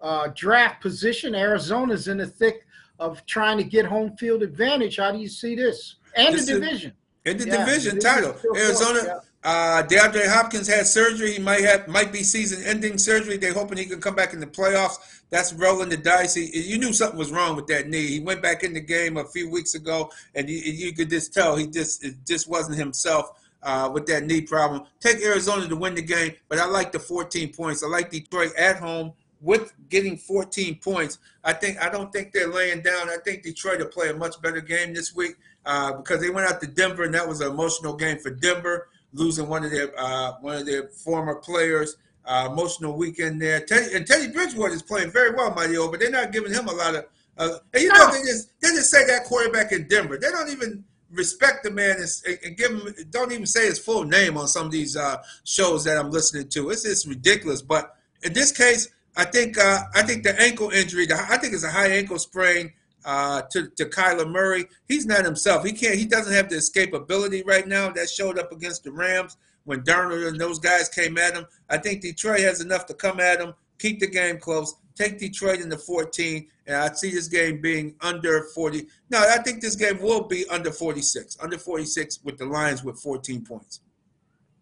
uh, 0.01 0.29
draft 0.35 0.81
position. 0.83 1.35
Arizona's 1.37 2.09
in 2.09 2.19
the 2.19 2.27
thick 2.27 2.67
of 2.99 3.25
trying 3.27 3.59
to 3.59 3.65
get 3.65 3.85
home 3.85 4.17
field 4.17 4.43
advantage. 4.43 4.97
How 4.97 5.13
do 5.13 5.19
you 5.19 5.29
see 5.29 5.55
this? 5.55 5.97
And 6.17 6.35
This 6.35 6.47
the 6.47 6.53
is- 6.55 6.59
division. 6.61 6.93
In 7.25 7.37
the 7.37 7.47
Yeah, 7.47 7.67
division 7.67 7.99
title, 7.99 8.35
Arizona. 8.57 9.21
Uh, 9.45 9.83
DeAndre 9.85 10.27
Hopkins 10.29 10.67
had 10.67 10.87
surgery. 10.87 11.35
He 11.35 11.39
might 11.39 11.63
have 11.63 11.87
might 11.87 12.13
be 12.13 12.23
season-ending 12.23 12.99
surgery. 12.99 13.37
They're 13.37 13.55
hoping 13.55 13.79
he 13.79 13.87
can 13.87 14.01
come 14.01 14.17
back 14.17 14.33
in 14.33 14.41
the 14.41 14.47
playoffs. 14.47 15.23
That's 15.31 15.53
rolling 15.53 15.91
the 15.91 15.97
dice. 15.97 16.35
He, 16.35 16.47
you 16.61 16.79
knew 16.79 16.93
something 16.93 17.19
was 17.19 17.31
wrong 17.31 17.55
with 17.55 17.67
that 17.69 17.89
knee. 17.89 18.07
He 18.07 18.21
went 18.21 18.43
back 18.43 18.65
in 18.65 18.73
the 18.73 18.81
game 18.81 19.17
a 19.17 19.25
few 19.25 19.49
weeks 19.49 19.75
ago, 19.75 20.11
and 20.35 20.49
you, 20.49 20.57
you 20.57 20.93
could 20.93 21.11
just 21.11 21.33
tell 21.33 21.57
he 21.57 21.67
just 21.67 22.05
it 22.05 22.17
just 22.27 22.49
wasn't 22.49 22.79
himself 22.79 23.31
uh, 23.63 23.91
with 23.93 24.07
that 24.07 24.25
knee 24.25 24.41
problem. 24.41 24.83
Take 25.01 25.23
Arizona 25.23 25.69
to 25.69 25.77
win 25.77 25.95
the 25.95 26.03
game, 26.03 26.33
but 26.49 26.59
I 26.59 26.67
like 26.67 26.93
the 26.93 26.99
14 26.99 27.53
points. 27.53 27.83
I 27.83 27.89
like 27.89 28.11
Detroit 28.11 28.55
at 28.57 28.79
home 28.79 29.13
with 29.41 29.73
getting 29.89 30.17
14 30.17 30.77
points. 30.77 31.19
I 31.45 31.53
think 31.53 31.81
I 31.81 31.89
don't 31.89 32.13
think 32.13 32.33
they're 32.33 32.53
laying 32.53 32.83
down. 32.83 33.09
I 33.09 33.19
think 33.25 33.43
Detroit 33.43 33.79
will 33.79 33.87
play 33.87 34.11
a 34.11 34.15
much 34.15 34.41
better 34.43 34.61
game 34.61 34.95
this 34.95 35.15
week 35.15 35.37
uh, 35.65 35.93
because 35.93 36.21
they 36.21 36.31
went 36.31 36.49
out 36.49 36.61
to 36.61 36.67
Denver, 36.67 37.05
and 37.05 37.15
that 37.15 37.29
was 37.29 37.41
an 37.41 37.51
emotional 37.51 37.95
game 37.95 38.19
for 38.19 38.31
Denver, 38.31 38.89
losing 39.13 39.49
one 39.49 39.65
of 39.65 39.71
their 39.71 39.91
uh, 39.99 40.33
one 40.41 40.57
of 40.57 40.67
their 40.67 40.89
former 40.89 41.37
players. 41.37 41.97
Uh, 42.25 42.47
emotional 42.53 42.95
weekend 42.95 43.41
there. 43.41 43.59
Teddy, 43.61 43.95
and 43.97 44.07
Teddy 44.07 44.31
Bridgewater 44.31 44.75
is 44.75 44.83
playing 44.83 45.11
very 45.11 45.35
well, 45.35 45.55
Mighty 45.55 45.79
O, 45.79 45.91
but 45.91 45.99
they're 45.99 46.11
not 46.11 46.31
giving 46.31 46.53
him 46.53 46.69
a 46.69 46.73
lot 46.73 46.95
of. 46.95 47.07
Uh, 47.39 47.57
and 47.73 47.83
you 47.83 47.89
know, 47.89 48.07
No. 48.07 48.13
they 48.13 48.19
just 48.19 48.51
they 48.61 48.69
just 48.69 48.91
say 48.91 49.07
that 49.07 49.25
quarterback 49.25 49.73
in 49.73 49.89
Denver. 49.89 50.19
They 50.19 50.29
don't 50.29 50.51
even 50.51 50.85
respect 51.11 51.65
the 51.65 51.71
man 51.71 51.97
and, 51.97 52.39
and 52.45 52.55
give 52.55 52.71
him. 52.71 52.95
Don't 53.09 53.33
even 53.33 53.47
say 53.47 53.65
his 53.65 53.79
full 53.79 54.05
name 54.05 54.37
on 54.37 54.47
some 54.47 54.67
of 54.67 54.73
these 54.73 54.95
uh, 54.95 55.23
shows 55.45 55.85
that 55.85 55.97
I'm 55.97 56.11
listening 56.11 56.49
to. 56.51 56.69
It's 56.69 56.83
just 56.83 57.07
ridiculous. 57.07 57.63
But 57.63 57.97
in 58.23 58.35
this 58.35 58.53
case, 58.53 58.91
I 59.17 59.25
think 59.25 59.57
uh, 59.57 59.85
I 59.95 60.03
think 60.03 60.23
the 60.23 60.39
ankle 60.39 60.69
injury. 60.69 61.07
The, 61.07 61.15
I 61.15 61.39
think 61.39 61.55
it's 61.55 61.65
a 61.65 61.71
high 61.71 61.93
ankle 61.93 62.19
sprain 62.19 62.75
uh, 63.05 63.43
to 63.51 63.69
to 63.77 63.85
Kyler 63.87 64.31
Murray. 64.31 64.67
He's 64.87 65.07
not 65.07 65.25
himself. 65.25 65.65
He 65.65 65.73
can't. 65.73 65.97
He 65.97 66.05
doesn't 66.05 66.33
have 66.33 66.49
the 66.49 66.57
escapability 66.57 67.47
right 67.47 67.67
now 67.67 67.91
that 67.91 68.11
showed 68.11 68.39
up 68.39 68.53
against 68.53 68.85
the 68.85 68.93
Rams 68.93 69.37
when 69.65 69.85
Donald 69.85 70.23
and 70.23 70.41
those 70.41 70.59
guys 70.59 70.89
came 70.89 71.19
at 71.19 71.35
him. 71.35 71.47
I 71.69 71.79
think 71.79 72.01
Detroit 72.01 72.41
has 72.41 72.61
enough 72.61 72.87
to 72.87 72.95
come 72.95 73.21
at 73.21 73.41
him, 73.41 73.55
keep 73.79 74.01
the 74.01 74.07
game 74.07 74.39
close, 74.39 74.75
take 74.95 75.19
Detroit 75.19 75.61
in 75.61 75.69
the 75.69 75.79
14, 75.79 76.49
and 76.67 76.77
I 76.77 76.93
see 76.93 77.11
this 77.11 77.29
game 77.29 77.61
being 77.61 77.95
under 78.01 78.45
40. 78.55 78.87
No, 79.11 79.19
I 79.19 79.39
think 79.43 79.61
this 79.61 79.77
game 79.77 80.01
will 80.01 80.23
be 80.23 80.47
under 80.49 80.73
46, 80.73 81.37
under 81.41 81.59
46 81.59 82.21
with 82.25 82.39
the 82.39 82.47
Lions 82.47 82.83
with 82.83 82.99
14 82.99 83.45
points. 83.45 83.81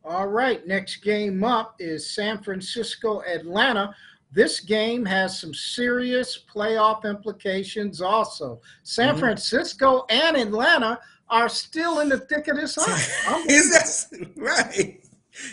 All 0.04 0.28
right, 0.28 0.64
next 0.66 0.98
game 0.98 1.42
up 1.42 1.74
is 1.80 2.14
San 2.14 2.42
Francisco 2.42 3.22
Atlanta. 3.22 3.94
This 4.36 4.60
game 4.60 5.06
has 5.06 5.40
some 5.40 5.54
serious 5.54 6.38
playoff 6.54 7.04
implications 7.06 8.02
also. 8.02 8.60
San 8.82 9.14
Mhm. 9.16 9.18
Francisco 9.20 10.04
and 10.10 10.36
Atlanta 10.36 11.00
are 11.30 11.48
still 11.48 12.00
in 12.00 12.10
the 12.10 12.18
thick 12.18 12.46
of 12.48 12.56
this 12.58 12.74
hunt. 12.78 13.50
Is 13.50 13.70
that 13.72 14.28
right? 14.36 15.00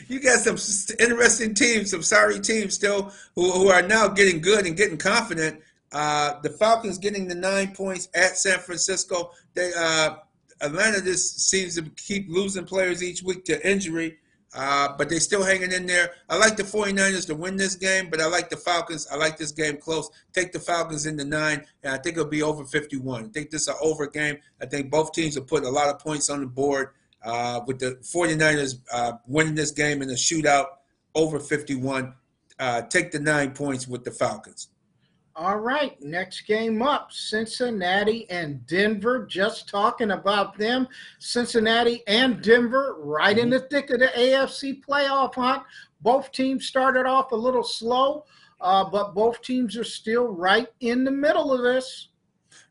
You 0.09 0.19
got 0.19 0.39
some 0.39 0.57
interesting 0.99 1.53
teams, 1.53 1.91
some 1.91 2.03
sorry 2.03 2.41
teams 2.41 2.73
still 2.73 3.13
who, 3.35 3.51
who 3.51 3.69
are 3.69 3.81
now 3.81 4.09
getting 4.09 4.41
good 4.41 4.65
and 4.65 4.75
getting 4.75 4.97
confident. 4.97 5.61
Uh, 5.93 6.41
the 6.41 6.49
Falcons 6.49 6.97
getting 6.97 7.25
the 7.29 7.35
nine 7.35 7.73
points 7.73 8.09
at 8.13 8.37
San 8.37 8.59
Francisco. 8.59 9.31
They 9.53 9.71
uh, 9.77 10.15
Atlanta 10.59 10.99
just 11.01 11.49
seems 11.49 11.75
to 11.75 11.83
keep 11.95 12.27
losing 12.29 12.65
players 12.65 13.01
each 13.01 13.23
week 13.23 13.45
to 13.45 13.65
injury, 13.65 14.17
uh, 14.55 14.89
but 14.97 15.09
they're 15.09 15.19
still 15.19 15.43
hanging 15.43 15.71
in 15.71 15.85
there. 15.85 16.11
I 16.29 16.37
like 16.37 16.57
the 16.57 16.63
49ers 16.63 17.27
to 17.27 17.35
win 17.35 17.57
this 17.57 17.75
game, 17.75 18.09
but 18.09 18.21
I 18.21 18.27
like 18.27 18.49
the 18.49 18.57
Falcons. 18.57 19.07
I 19.11 19.15
like 19.15 19.37
this 19.37 19.51
game 19.51 19.77
close. 19.77 20.09
Take 20.31 20.51
the 20.51 20.59
Falcons 20.59 21.05
in 21.05 21.17
the 21.17 21.25
nine, 21.25 21.65
and 21.83 21.93
I 21.93 21.97
think 21.97 22.17
it'll 22.17 22.29
be 22.29 22.43
over 22.43 22.63
51. 22.63 23.25
I 23.25 23.27
think 23.29 23.49
this 23.49 23.63
is 23.63 23.67
an 23.69 23.75
over 23.81 24.07
game. 24.07 24.37
I 24.61 24.65
think 24.65 24.91
both 24.91 25.11
teams 25.13 25.35
will 25.35 25.45
put 25.45 25.63
a 25.63 25.69
lot 25.69 25.89
of 25.89 25.99
points 25.99 26.29
on 26.29 26.41
the 26.41 26.47
board 26.47 26.89
uh, 27.23 27.61
with 27.65 27.79
the 27.79 27.97
49ers 28.01 28.79
uh, 28.91 29.13
winning 29.27 29.55
this 29.55 29.71
game 29.71 30.01
in 30.01 30.09
a 30.09 30.13
shootout 30.13 30.65
over 31.15 31.39
51. 31.39 32.13
Uh, 32.59 32.81
take 32.83 33.11
the 33.11 33.19
nine 33.19 33.51
points 33.51 33.87
with 33.87 34.03
the 34.03 34.11
Falcons. 34.11 34.69
All 35.35 35.57
right, 35.57 35.99
next 35.99 36.41
game 36.41 36.83
up 36.83 37.11
Cincinnati 37.11 38.29
and 38.29 38.63
Denver. 38.67 39.25
Just 39.25 39.67
talking 39.67 40.11
about 40.11 40.55
them. 40.59 40.87
Cincinnati 41.17 42.03
and 42.05 42.39
Denver 42.43 42.97
right 42.99 43.35
in 43.35 43.49
the 43.49 43.61
thick 43.61 43.89
of 43.89 43.99
the 43.99 44.11
AFC 44.15 44.85
playoff 44.85 45.33
hunt. 45.33 45.63
Both 46.01 46.31
teams 46.33 46.67
started 46.67 47.07
off 47.07 47.31
a 47.31 47.35
little 47.35 47.63
slow, 47.63 48.25
uh, 48.61 48.83
but 48.83 49.15
both 49.15 49.41
teams 49.41 49.75
are 49.75 49.83
still 49.83 50.27
right 50.27 50.67
in 50.81 51.03
the 51.03 51.11
middle 51.11 51.51
of 51.51 51.63
this. 51.63 52.09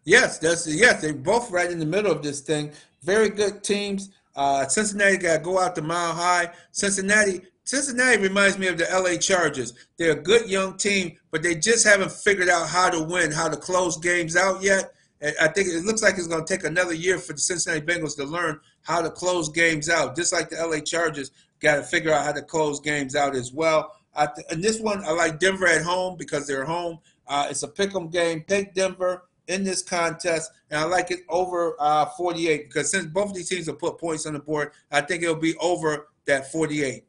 Yes, 0.05 0.39
that's 0.39 0.73
yes. 0.73 1.03
They're 1.03 1.15
both 1.15 1.51
right 1.51 1.71
in 1.71 1.81
the 1.81 1.87
middle 1.87 2.13
of 2.13 2.23
this 2.23 2.43
thing. 2.43 2.71
Very 3.03 3.29
good 3.29 3.65
teams. 3.65 4.11
Uh, 4.37 4.69
Cincinnati 4.69 5.17
got 5.17 5.39
to 5.39 5.43
go 5.43 5.59
out 5.59 5.75
the 5.75 5.83
mile 5.83 6.13
high. 6.13 6.51
Cincinnati, 6.71 7.43
Cincinnati 7.65 8.21
reminds 8.21 8.59
me 8.59 8.67
of 8.67 8.77
the 8.77 8.87
LA 8.93 9.17
Chargers. 9.17 9.73
They're 9.97 10.13
a 10.13 10.23
good 10.23 10.51
young 10.51 10.77
team, 10.77 11.17
but 11.31 11.43
they 11.43 11.55
just 11.55 11.87
haven't 11.87 12.11
figured 12.11 12.49
out 12.49 12.69
how 12.69 12.91
to 12.91 13.03
win, 13.03 13.31
how 13.31 13.49
to 13.49 13.57
close 13.57 13.97
games 13.99 14.37
out 14.37 14.63
yet. 14.63 14.93
And 15.21 15.35
I 15.41 15.47
think 15.47 15.69
it 15.69 15.85
looks 15.85 16.03
like 16.03 16.19
it's 16.19 16.27
going 16.27 16.45
to 16.45 16.53
take 16.55 16.65
another 16.65 16.93
year 16.93 17.19
for 17.19 17.33
the 17.33 17.39
Cincinnati 17.39 17.87
Bengals 17.87 18.17
to 18.17 18.25
learn 18.25 18.59
how 18.83 19.01
to 19.01 19.11
close 19.11 19.49
games 19.49 19.89
out, 19.89 20.17
just 20.17 20.33
like 20.33 20.51
the 20.51 20.57
LA 20.57 20.81
Chargers 20.81 21.31
got 21.61 21.77
to 21.77 21.83
figure 21.83 22.13
out 22.13 22.25
how 22.25 22.33
to 22.33 22.43
close 22.43 22.81
games 22.81 23.15
out 23.15 23.37
as 23.37 23.53
well. 23.53 23.95
I 24.15 24.27
th- 24.27 24.47
and 24.51 24.63
this 24.63 24.81
one, 24.81 25.05
I 25.05 25.13
like 25.13 25.39
Denver 25.39 25.67
at 25.67 25.83
home 25.83 26.17
because 26.19 26.47
they're 26.47 26.65
home. 26.65 26.99
Uh, 27.29 27.47
it's 27.49 27.63
a 27.63 27.69
pick 27.69 27.95
'em 27.95 28.09
game. 28.09 28.45
Take 28.47 28.75
Denver 28.75 29.23
in 29.47 29.63
this 29.63 29.83
contest, 29.83 30.51
and 30.71 30.81
I 30.81 30.85
like 30.85 31.11
it 31.11 31.21
over 31.29 31.77
uh, 31.79 32.07
48 32.07 32.69
because 32.69 32.91
since 32.91 33.07
both 33.07 33.31
of 33.31 33.35
these 33.35 33.49
teams 33.49 33.69
will 33.69 33.75
put 33.75 33.99
points 33.99 34.27
on 34.27 34.33
the 34.33 34.41
board, 34.41 34.73
I 34.91 35.01
think 35.01 35.23
it'll 35.23 35.37
be 35.37 35.57
over 35.59 36.09
that 36.27 36.51
48. 36.51 37.05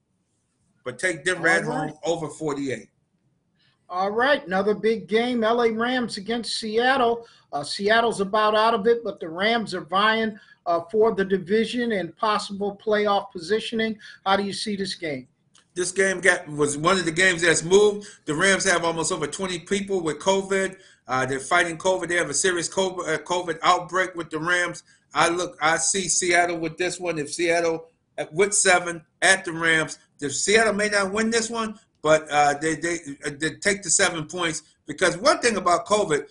But 0.84 1.00
take 1.00 1.24
Denver 1.24 1.48
at 1.48 1.66
right. 1.66 1.90
home 1.90 2.00
over 2.04 2.28
48. 2.28 2.90
All 3.90 4.12
right, 4.12 4.46
another 4.46 4.74
big 4.74 5.08
game. 5.08 5.42
LA 5.42 5.66
Rams 5.66 6.18
against 6.18 6.58
Seattle. 6.58 7.28
Uh, 7.52 7.64
Seattle's 7.64 8.22
about 8.22 8.56
out 8.56 8.74
of 8.74 8.88
it, 8.88 9.04
but 9.04 9.20
the 9.20 9.30
Rams 9.30 9.76
are 9.76 9.86
vying 9.86 10.40
uh, 10.66 10.82
for 10.92 11.14
the 11.14 11.24
division 11.24 11.92
and 11.92 12.16
possible 12.18 12.80
playoff 12.84 13.32
positioning. 13.32 13.98
How 14.26 14.36
do 14.36 14.44
you 14.44 14.54
see 14.54 14.76
this 14.76 14.96
game? 14.96 15.28
This 15.76 15.92
game 15.92 16.22
got 16.22 16.48
was 16.48 16.78
one 16.78 16.98
of 16.98 17.06
the 17.06 17.12
games 17.12 17.42
that's 17.42 17.64
moved. 17.64 18.08
The 18.26 18.36
Rams 18.36 18.64
have 18.66 18.84
almost 18.84 19.12
over 19.12 19.28
20 19.28 19.60
people 19.60 20.02
with 20.02 20.20
COVID. 20.20 20.78
Uh, 21.08 21.26
they're 21.26 21.40
fighting 21.40 21.78
COVID. 21.78 22.08
They 22.08 22.16
have 22.16 22.30
a 22.30 22.34
serious 22.34 22.70
COVID, 22.70 23.08
uh, 23.08 23.18
COVID 23.20 23.60
outbreak 23.64 24.16
with 24.16 24.30
the 24.30 24.40
Rams. 24.40 24.84
I 25.14 25.30
look, 25.30 25.58
I 25.62 25.78
see 25.78 26.08
Seattle 26.08 26.58
with 26.58 26.78
this 26.78 27.00
one. 27.00 27.18
If 27.18 27.34
Seattle 27.34 27.88
at, 28.18 28.34
with 28.34 28.54
seven 28.54 29.04
at 29.22 29.46
the 29.46 29.52
Rams, 29.52 29.98
Seattle 30.30 30.74
may 30.74 30.90
not 30.90 31.12
win 31.12 31.30
this 31.30 31.50
one, 31.50 31.80
but 32.02 32.30
uh, 32.30 32.56
they, 32.56 32.76
they 32.76 32.98
they 33.32 33.52
take 33.56 33.82
the 33.82 33.90
seven 33.90 34.26
points 34.26 34.62
because 34.86 35.18
one 35.18 35.40
thing 35.40 35.56
about 35.56 35.86
COVID, 35.86 36.28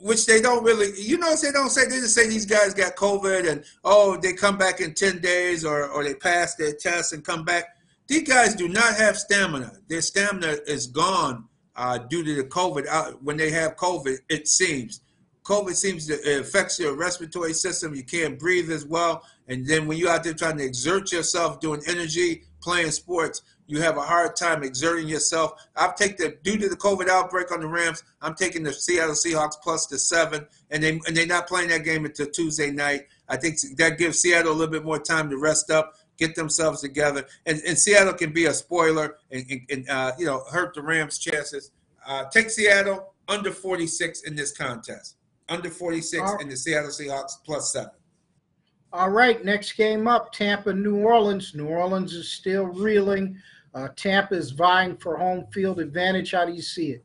which 0.00 0.26
they 0.26 0.40
don't 0.40 0.64
really, 0.64 1.00
you 1.00 1.18
know, 1.18 1.34
they 1.40 1.52
don't 1.52 1.70
say 1.70 1.84
they 1.84 2.00
just 2.00 2.14
say 2.14 2.28
these 2.28 2.46
guys 2.46 2.74
got 2.74 2.96
COVID 2.96 3.48
and 3.50 3.64
oh 3.84 4.16
they 4.16 4.32
come 4.32 4.58
back 4.58 4.80
in 4.80 4.94
10 4.94 5.20
days 5.20 5.64
or 5.64 5.86
or 5.88 6.02
they 6.02 6.14
pass 6.14 6.56
their 6.56 6.72
test 6.72 7.12
and 7.12 7.24
come 7.24 7.44
back. 7.44 7.76
These 8.08 8.28
guys 8.28 8.54
do 8.54 8.68
not 8.68 8.94
have 8.96 9.16
stamina. 9.16 9.72
Their 9.88 10.00
stamina 10.00 10.58
is 10.66 10.86
gone 10.86 11.44
uh, 11.76 11.98
due 11.98 12.24
to 12.24 12.34
the 12.34 12.44
COVID. 12.44 12.86
Uh, 12.90 13.12
when 13.22 13.36
they 13.36 13.50
have 13.50 13.76
COVID, 13.76 14.18
it 14.28 14.48
seems. 14.48 15.00
COVID 15.44 15.74
seems 15.76 16.06
to 16.08 16.40
affects 16.40 16.78
your 16.80 16.96
respiratory 16.96 17.52
system. 17.52 17.94
You 17.94 18.02
can't 18.02 18.38
breathe 18.38 18.70
as 18.70 18.84
well. 18.84 19.22
And 19.46 19.64
then 19.64 19.86
when 19.86 19.96
you're 19.96 20.10
out 20.10 20.24
there 20.24 20.34
trying 20.34 20.58
to 20.58 20.64
exert 20.64 21.12
yourself 21.12 21.60
doing 21.60 21.80
energy, 21.86 22.42
playing 22.66 22.90
sports, 22.90 23.42
you 23.68 23.80
have 23.80 23.96
a 23.96 24.02
hard 24.02 24.34
time 24.34 24.64
exerting 24.64 25.06
yourself. 25.06 25.64
I've 25.76 25.94
taken 25.94 26.16
the 26.18 26.36
due 26.42 26.58
to 26.58 26.68
the 26.68 26.76
COVID 26.76 27.08
outbreak 27.08 27.52
on 27.52 27.60
the 27.60 27.68
Rams. 27.68 28.02
I'm 28.20 28.34
taking 28.34 28.64
the 28.64 28.72
Seattle 28.72 29.14
Seahawks 29.14 29.54
plus 29.62 29.86
the 29.86 30.00
seven, 30.00 30.44
and 30.72 30.82
they 30.82 31.00
and 31.06 31.16
they're 31.16 31.28
not 31.28 31.46
playing 31.46 31.68
that 31.68 31.84
game 31.84 32.04
until 32.04 32.26
Tuesday 32.26 32.72
night. 32.72 33.06
I 33.28 33.36
think 33.36 33.58
that 33.76 33.98
gives 33.98 34.18
Seattle 34.18 34.50
a 34.50 34.54
little 34.54 34.72
bit 34.72 34.84
more 34.84 34.98
time 34.98 35.30
to 35.30 35.38
rest 35.38 35.70
up, 35.70 35.94
get 36.18 36.34
themselves 36.34 36.80
together, 36.80 37.24
and, 37.46 37.62
and 37.64 37.78
Seattle 37.78 38.14
can 38.14 38.32
be 38.32 38.46
a 38.46 38.52
spoiler 38.52 39.16
and, 39.30 39.44
and, 39.48 39.60
and 39.70 39.88
uh, 39.88 40.12
you 40.18 40.26
know 40.26 40.42
hurt 40.50 40.74
the 40.74 40.82
Rams' 40.82 41.18
chances. 41.18 41.70
Uh, 42.04 42.24
take 42.32 42.50
Seattle 42.50 43.14
under 43.28 43.52
46 43.52 44.22
in 44.22 44.34
this 44.34 44.50
contest, 44.50 45.16
under 45.48 45.70
46 45.70 46.20
All- 46.20 46.38
in 46.38 46.48
the 46.48 46.56
Seattle 46.56 46.90
Seahawks 46.90 47.32
plus 47.44 47.72
seven. 47.72 47.90
All 48.96 49.10
right, 49.10 49.44
next 49.44 49.72
game 49.72 50.08
up 50.08 50.32
Tampa, 50.32 50.72
New 50.72 50.96
Orleans. 51.04 51.54
New 51.54 51.66
Orleans 51.66 52.14
is 52.14 52.32
still 52.32 52.64
reeling. 52.64 53.38
Uh, 53.74 53.88
Tampa 53.94 54.34
is 54.34 54.52
vying 54.52 54.96
for 54.96 55.18
home 55.18 55.46
field 55.52 55.80
advantage. 55.80 56.32
How 56.32 56.46
do 56.46 56.52
you 56.54 56.62
see 56.62 56.92
it? 56.92 57.04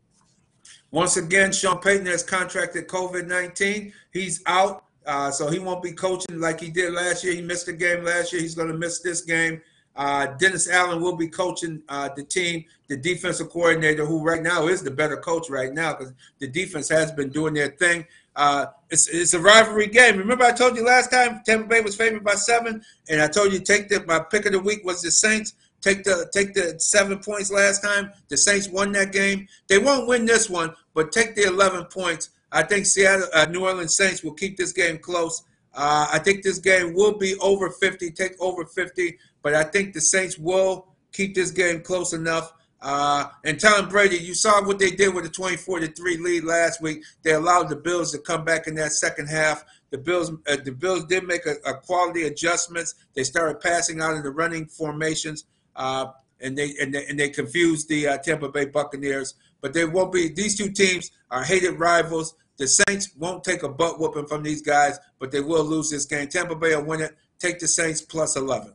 Once 0.92 1.18
again, 1.18 1.52
Sean 1.52 1.80
Payton 1.80 2.06
has 2.06 2.24
contracted 2.24 2.88
COVID 2.88 3.28
19. 3.28 3.92
He's 4.14 4.42
out, 4.46 4.86
uh, 5.06 5.32
so 5.32 5.50
he 5.50 5.60
won't 5.60 5.84
be 5.84 5.92
coaching 5.92 6.40
like 6.40 6.62
he 6.62 6.70
did 6.70 6.94
last 6.94 7.26
year. 7.26 7.34
He 7.34 7.42
missed 7.42 7.68
a 7.68 7.74
game 7.74 8.06
last 8.06 8.32
year. 8.32 8.42
He's 8.42 8.56
going 8.56 8.70
to 8.70 8.78
miss 8.78 9.02
this 9.02 9.20
game. 9.20 9.62
Uh, 9.94 10.28
Dennis 10.38 10.70
Allen 10.70 11.02
will 11.02 11.18
be 11.18 11.28
coaching 11.28 11.82
uh, 11.90 12.08
the 12.16 12.24
team, 12.24 12.64
the 12.88 12.96
defensive 12.96 13.50
coordinator, 13.50 14.06
who 14.06 14.24
right 14.24 14.42
now 14.42 14.68
is 14.68 14.82
the 14.82 14.92
better 14.92 15.18
coach 15.18 15.50
right 15.50 15.74
now 15.74 15.94
because 15.94 16.14
the 16.40 16.48
defense 16.48 16.88
has 16.88 17.12
been 17.12 17.28
doing 17.30 17.54
their 17.54 17.72
thing. 17.72 18.06
Uh, 18.36 18.68
it's, 18.90 19.08
it's 19.10 19.34
a 19.34 19.40
rivalry 19.40 19.88
game. 19.88 20.18
Remember, 20.18 20.46
I 20.46 20.52
told 20.52 20.76
you 20.76 20.86
last 20.86 21.12
time 21.12 21.42
Tampa 21.46 21.68
Bay 21.68 21.82
was 21.82 21.96
favored 21.96 22.24
by 22.24 22.36
seven, 22.36 22.82
and 23.10 23.22
I 23.22 23.28
told 23.28 23.54
you 23.54 23.60
take 23.60 23.90
the 23.90 24.04
my 24.06 24.20
pick 24.20 24.46
of 24.46 24.54
the 24.54 24.60
week 24.60 24.86
was 24.86 25.02
the 25.02 25.12
Saints. 25.12 25.54
Take 25.82 26.04
the 26.04 26.30
take 26.34 26.54
the 26.54 26.80
seven 26.80 27.20
points 27.20 27.52
last 27.52 27.84
time. 27.84 28.12
The 28.30 28.38
Saints 28.38 28.70
won 28.70 28.92
that 28.94 29.12
game. 29.12 29.48
They 29.68 29.80
won't 29.80 30.08
win 30.08 30.26
this 30.26 30.50
one, 30.50 30.74
but 30.94 31.12
take 31.12 31.36
the 31.36 31.44
eleven 31.44 31.86
points. 31.86 32.30
I 32.52 32.64
think 32.64 32.86
Seattle, 32.86 33.28
uh, 33.34 33.46
New 33.46 33.66
Orleans 33.66 33.96
Saints 33.96 34.24
will 34.24 34.34
keep 34.34 34.58
this 34.58 34.74
game 34.74 34.98
close. 34.98 35.44
Uh, 35.74 36.08
I 36.12 36.20
think 36.20 36.44
this 36.44 36.60
game 36.60 36.94
will 36.94 37.18
be 37.18 37.36
over 37.40 37.70
50, 37.70 38.12
take 38.12 38.34
over 38.42 38.66
50, 38.66 39.18
but 39.42 39.54
I 39.54 39.64
think 39.64 39.94
the 39.94 40.02
Saints 40.02 40.38
will 40.38 40.88
keep 41.14 41.34
this 41.34 41.52
game 41.52 41.82
close 41.82 42.12
enough. 42.12 42.54
Uh, 42.82 43.28
and 43.46 43.60
Tom 43.60 43.88
Brady, 43.90 44.18
you 44.18 44.34
saw 44.34 44.66
what 44.66 44.80
they 44.80 44.92
did 44.92 45.14
with 45.14 45.24
the 45.24 45.30
24 45.30 45.82
to 45.82 45.88
3 45.88 46.18
lead 46.18 46.44
last 46.44 46.82
week. 46.82 47.04
They 47.22 47.34
allowed 47.34 47.70
the 47.70 47.76
Bills 47.76 48.12
to 48.12 48.18
come 48.18 48.44
back 48.44 48.66
in 48.68 48.76
that 48.76 48.92
second 48.92 49.28
half. 49.28 49.64
The 49.92 50.00
Bills, 50.00 50.32
uh, 50.48 50.58
the 50.64 50.72
Bills 50.72 51.06
did 51.06 51.26
make 51.26 51.46
a, 51.46 51.56
a, 51.70 51.76
quality 51.76 52.24
adjustments. 52.24 52.96
They 53.14 53.24
started 53.24 53.60
passing 53.60 54.02
out 54.02 54.16
in 54.16 54.24
the 54.24 54.32
running 54.32 54.66
formations, 54.66 55.46
uh, 55.76 56.08
and 56.40 56.58
they 56.58 56.74
and 56.82 56.94
they, 56.94 57.06
and 57.06 57.20
they 57.20 57.30
confused 57.30 57.90
the 57.90 58.08
uh, 58.08 58.18
Tampa 58.18 58.50
Bay 58.50 58.66
Buccaneers. 58.66 59.36
But 59.60 59.74
they 59.74 59.86
won't 59.86 60.12
be. 60.12 60.30
These 60.30 60.58
two 60.58 60.72
teams 60.72 61.12
are 61.30 61.44
hated 61.44 61.78
rivals. 61.78 62.36
The 62.58 62.68
Saints 62.68 63.10
won't 63.18 63.44
take 63.44 63.64
a 63.64 63.70
butt 63.70 64.00
whooping 64.00 64.28
from 64.28 64.44
these 64.44 64.62
guys, 64.62 64.98
but 65.20 65.32
they 65.32 65.42
will 65.42 65.64
lose 65.64 65.90
this 65.90 66.06
game. 66.06 66.28
Tampa 66.30 66.56
Bay 66.56 66.76
will 66.76 66.86
win 66.86 67.02
it. 67.02 67.18
Take 67.38 67.60
the 67.60 67.68
Saints 67.68 68.02
plus 68.02 68.38
11. 68.38 68.74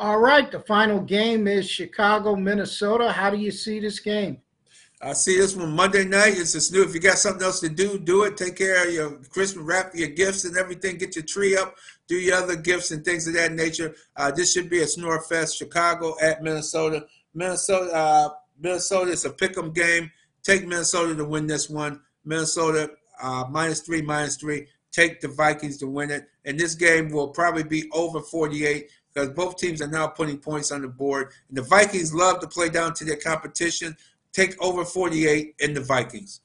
All 0.00 0.20
right, 0.20 0.48
the 0.48 0.60
final 0.60 1.00
game 1.00 1.48
is 1.48 1.68
Chicago, 1.68 2.36
Minnesota. 2.36 3.10
How 3.10 3.30
do 3.30 3.36
you 3.36 3.50
see 3.50 3.80
this 3.80 3.98
game? 3.98 4.40
I 5.02 5.12
see 5.12 5.36
this 5.36 5.56
one 5.56 5.72
Monday 5.72 6.04
night. 6.04 6.38
It's 6.38 6.52
just 6.52 6.72
new. 6.72 6.84
If 6.84 6.94
you 6.94 7.00
got 7.00 7.18
something 7.18 7.42
else 7.42 7.58
to 7.60 7.68
do, 7.68 7.98
do 7.98 8.22
it. 8.22 8.36
Take 8.36 8.54
care 8.54 8.86
of 8.86 8.94
your 8.94 9.10
Christmas, 9.30 9.64
wrap 9.64 9.96
your 9.96 10.10
gifts 10.10 10.44
and 10.44 10.56
everything. 10.56 10.98
Get 10.98 11.16
your 11.16 11.24
tree 11.24 11.56
up. 11.56 11.74
Do 12.06 12.14
your 12.14 12.36
other 12.36 12.54
gifts 12.54 12.92
and 12.92 13.04
things 13.04 13.26
of 13.26 13.34
that 13.34 13.54
nature. 13.54 13.96
Uh, 14.14 14.30
this 14.30 14.52
should 14.52 14.70
be 14.70 14.82
a 14.82 14.86
snore 14.86 15.20
fest. 15.22 15.56
Chicago 15.56 16.14
at 16.22 16.44
Minnesota. 16.44 17.04
Minnesota. 17.34 17.92
Uh, 17.92 18.28
Minnesota. 18.56 19.10
It's 19.10 19.24
a 19.24 19.30
pick'em 19.30 19.74
game. 19.74 20.12
Take 20.44 20.64
Minnesota 20.64 21.16
to 21.16 21.24
win 21.24 21.48
this 21.48 21.68
one. 21.68 22.00
Minnesota 22.24 22.88
uh, 23.20 23.46
minus 23.50 23.80
three, 23.80 24.02
minus 24.02 24.36
three. 24.36 24.68
Take 24.92 25.20
the 25.20 25.28
Vikings 25.28 25.76
to 25.78 25.88
win 25.88 26.12
it. 26.12 26.28
And 26.44 26.56
this 26.56 26.76
game 26.76 27.10
will 27.10 27.28
probably 27.28 27.64
be 27.64 27.90
over 27.92 28.20
48 28.20 28.88
because 29.18 29.34
both 29.34 29.56
teams 29.56 29.82
are 29.82 29.88
now 29.88 30.06
putting 30.06 30.38
points 30.38 30.70
on 30.70 30.82
the 30.82 30.88
board. 30.88 31.32
And 31.48 31.58
the 31.58 31.62
Vikings 31.62 32.14
love 32.14 32.40
to 32.40 32.46
play 32.46 32.68
down 32.68 32.94
to 32.94 33.04
their 33.04 33.16
competition. 33.16 33.96
Take 34.32 34.60
over 34.62 34.84
48 34.84 35.56
in 35.58 35.74
the 35.74 35.80
Vikings. 35.80 36.40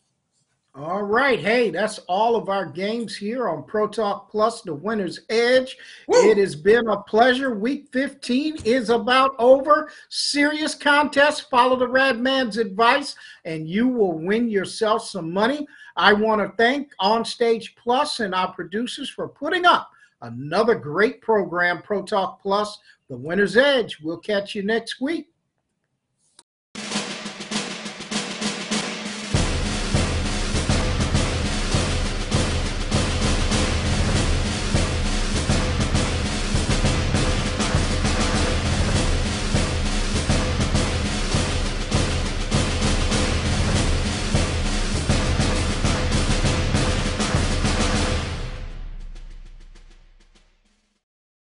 All 0.76 1.04
right. 1.04 1.40
Hey, 1.40 1.70
that's 1.70 2.00
all 2.08 2.36
of 2.36 2.50
our 2.50 2.66
games 2.66 3.16
here 3.16 3.48
on 3.48 3.64
Pro 3.66 3.88
Talk 3.88 4.32
Plus, 4.32 4.64
the 4.64 4.74
winner's 4.74 5.20
edge. 5.30 5.78
Woo! 6.08 6.32
It 6.32 6.40
has 6.40 6.56
been 6.56 6.88
a 6.88 7.00
pleasure. 7.04 7.54
Week 7.54 7.90
15 7.94 8.58
is 8.66 8.90
about 8.90 9.36
over. 9.38 9.92
Serious 10.10 10.74
contest. 10.74 11.48
Follow 11.52 11.76
the 11.76 11.88
Rad 11.88 12.20
Man's 12.20 12.58
advice, 12.58 13.16
and 13.46 13.70
you 13.70 13.88
will 13.88 14.18
win 14.18 14.50
yourself 14.50 15.06
some 15.06 15.32
money. 15.32 15.68
I 15.96 16.14
want 16.14 16.42
to 16.42 16.58
thank 16.58 16.90
Onstage 17.00 17.76
Plus 17.76 18.20
and 18.20 18.34
our 18.34 18.52
producers 18.52 19.12
for 19.12 19.28
putting 19.28 19.68
up 19.68 19.92
another 20.24 20.76
great 20.76 21.22
program, 21.22 21.82
Pro 21.82 22.04
Talk 22.04 22.42
Plus, 22.42 22.78
the 23.10 23.18
winner's 23.18 23.56
edge. 23.56 24.00
We'll 24.02 24.18
catch 24.18 24.56
you 24.56 24.64
next 24.64 25.00
week. 25.00 25.28